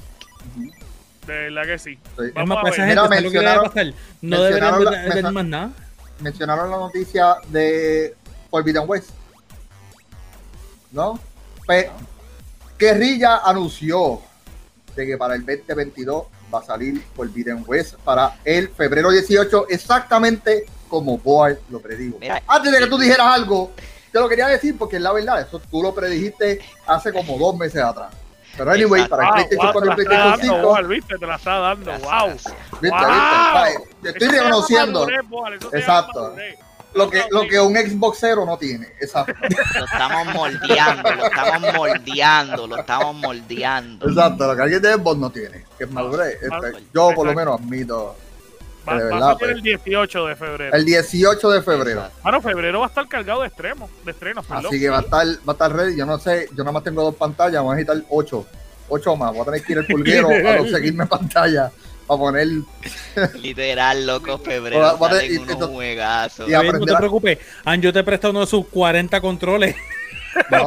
[1.27, 1.99] De verdad que sí.
[2.17, 2.25] Sí.
[2.29, 2.75] Es Vamos más, a ver.
[2.75, 3.95] gente, Mira, ¿sabes lo que debe mencionaron- pasar?
[4.23, 5.71] No deberían la- ver más nada.
[6.21, 8.15] Mencionaron la noticia de
[8.51, 9.11] Forbidden West.
[10.93, 11.19] ¿No?
[11.67, 11.87] Pues,
[12.79, 14.21] Guerrilla anunció
[14.95, 20.67] de que para el 2022 va a salir Forbidden West para el febrero 18, exactamente
[20.89, 22.19] como Board lo predijo.
[22.21, 23.73] Mira, Antes de que tú dijeras algo,
[24.13, 27.57] te lo quería decir porque es la verdad, eso tú lo predijiste hace como dos
[27.57, 28.13] meses atrás.
[28.57, 29.17] Pero anyway, Exacto.
[29.17, 31.19] para el PlayStation wow, 4 y te PlayStation dando, 5, Boal, ¿viste?
[31.19, 31.85] Te la está dando.
[31.87, 32.27] Gracias, Wow.
[32.29, 32.55] gracias.
[32.81, 32.89] ¿viste?
[32.91, 33.67] Wow.
[34.03, 36.35] Eso estoy reconociendo madurez, Exacto.
[36.95, 38.89] Lo que, lo que un Xboxero no tiene.
[39.01, 39.33] Exacto.
[39.79, 44.09] Lo estamos moldeando, lo estamos moldeando, lo estamos moldeando.
[44.09, 46.39] Exacto, lo que alguien de Xbox no tiene, que es madurez.
[46.43, 48.17] Este, yo por lo menos admito.
[48.89, 49.51] Va, de va verdad, a pues.
[49.53, 50.77] el 18 de febrero.
[50.77, 52.01] El 18 de febrero.
[52.01, 52.19] Exacto.
[52.23, 54.67] Bueno, febrero va a estar cargado de extremos, de estrenos, perdón.
[54.67, 55.97] Así que va a estar, va a estar ready.
[55.97, 58.47] Yo no sé, yo nada más tengo dos pantallas, vamos a necesitar ocho.
[58.89, 59.33] Ocho más.
[59.33, 61.71] Voy a tener que ir al pulguero a conseguirme pantalla
[62.19, 62.49] para poner.
[63.41, 66.49] Literal, loco, febrero Va- va y- unos esto- juegazos.
[66.49, 69.77] y Oye, no aprender te preocupes, Anjo te presta uno de sus 40 controles.
[70.51, 70.65] No,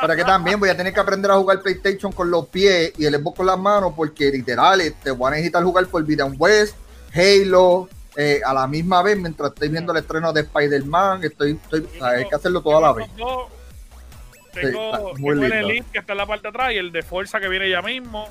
[0.00, 3.06] pero que también voy a tener que aprender a jugar PlayStation con los pies y
[3.06, 6.76] el Xbox con las manos, porque literal, te voy a necesitar jugar Forbidden West,
[7.12, 11.24] Halo, eh, a la misma vez mientras estoy viendo el estreno de Spider-Man.
[11.24, 13.06] Estoy, estoy, hay que hacerlo toda la vez.
[13.16, 13.48] Tengo.
[14.54, 15.52] Sí, Tengo, está muy tengo el.
[15.52, 17.82] Elite que está en la parte de atrás y el de Fuerza que viene ya
[17.82, 18.28] mismo.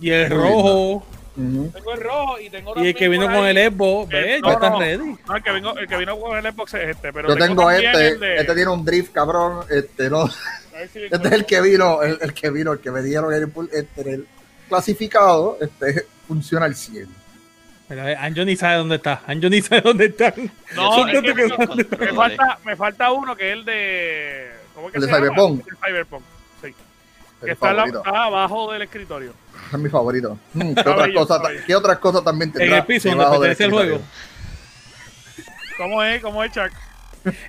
[0.00, 1.00] Y el Muy
[1.34, 4.48] Tengo el rojo y tengo Y el que vino con el Xbox, ve, Eh, ya
[4.48, 4.80] no, está no.
[4.80, 5.16] ready.
[5.26, 7.12] No, el que, vino, el que vino con el Xbox es este.
[7.12, 9.64] Pero Yo tengo este, de- este tiene un drift, cabrón.
[9.70, 10.34] Este no, si
[11.04, 14.00] este es el que vino, el, el que vino, el que me dieron el, este,
[14.14, 14.26] el
[14.68, 17.06] clasificado, este funciona al 100.
[17.88, 19.22] Mira, Anjo ni sabe dónde está.
[19.26, 20.32] Anjo ni sabe dónde está.
[20.76, 24.50] No, Son es tantos que que me, falta, me falta uno que es el de.
[24.74, 25.26] ¿Cómo es que El de se llama?
[25.26, 25.60] Cyberpunk.
[25.60, 26.22] El de Cyberpunk,
[26.62, 26.74] sí.
[27.40, 27.52] Que la-
[27.84, 29.32] está abajo del escritorio.
[29.72, 30.38] Es mi favorito.
[30.54, 31.40] Mm, ¿Qué, otras cosas.
[31.66, 34.00] ¿Qué otras cosas también En tendrá el piso donde pertenece el juego.
[35.78, 36.22] ¿Cómo es?
[36.22, 36.70] ¿Cómo es, Chuck?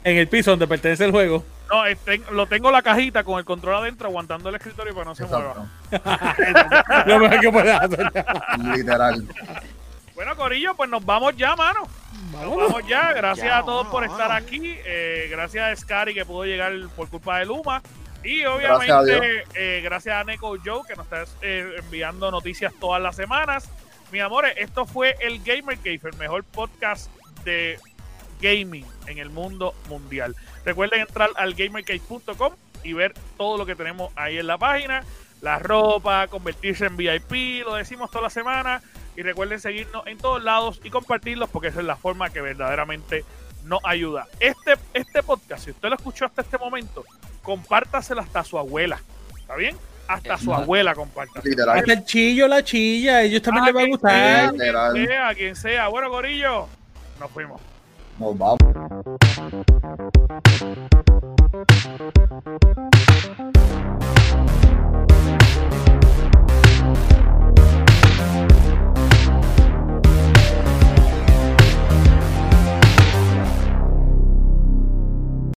[0.04, 1.44] En el piso donde pertenece el juego.
[1.70, 1.84] No,
[2.32, 5.24] lo tengo en la cajita con el control adentro, aguantando el escritorio para no se
[5.24, 5.66] Exacto.
[5.90, 7.04] mueva.
[7.08, 8.12] Lo mejor que hacer.
[8.76, 9.26] Literal.
[10.14, 11.88] Bueno, Corillo, pues nos vamos ya, mano.
[12.34, 13.14] Nos vamos ya.
[13.14, 14.48] Gracias Ya, a todos por vámonos, estar vámonos.
[14.50, 14.76] aquí.
[14.86, 17.82] Eh, gracias a Scary que pudo llegar por culpa de Luma.
[18.24, 22.74] Y Gracias a obviamente, eh, gracias a Neko Joe que nos está eh, enviando noticias
[22.80, 23.70] todas las semanas.
[24.12, 27.10] Mis amores, esto fue el Gamer Cave, el mejor podcast
[27.44, 27.80] de
[28.42, 30.36] gaming en el mundo mundial.
[30.66, 32.54] Recuerden entrar al gamercave.com
[32.84, 35.04] y ver todo lo que tenemos ahí en la página.
[35.42, 38.82] La ropa, convertirse en VIP, lo decimos toda la semana.
[39.16, 43.26] Y recuerden seguirnos en todos lados y compartirlos porque esa es la forma que verdaderamente
[43.66, 44.28] nos ayuda.
[44.40, 47.04] Este, este podcast, si usted lo escuchó hasta este momento,
[47.42, 49.00] compártaselo hasta a su abuela.
[49.40, 49.76] ¿Está bien?
[50.08, 51.50] Hasta su abuela compártaselo.
[51.50, 51.80] Literal.
[51.80, 53.18] Hasta el chillo, la chilla.
[53.18, 54.12] A ellos también A les va a gustar.
[54.12, 54.94] sea, Literal.
[54.94, 55.88] quien sea, a quien sea.
[55.88, 56.68] Bueno, Corillo,
[57.20, 57.62] nos fuimos.
[58.20, 58.60] Nos vamos.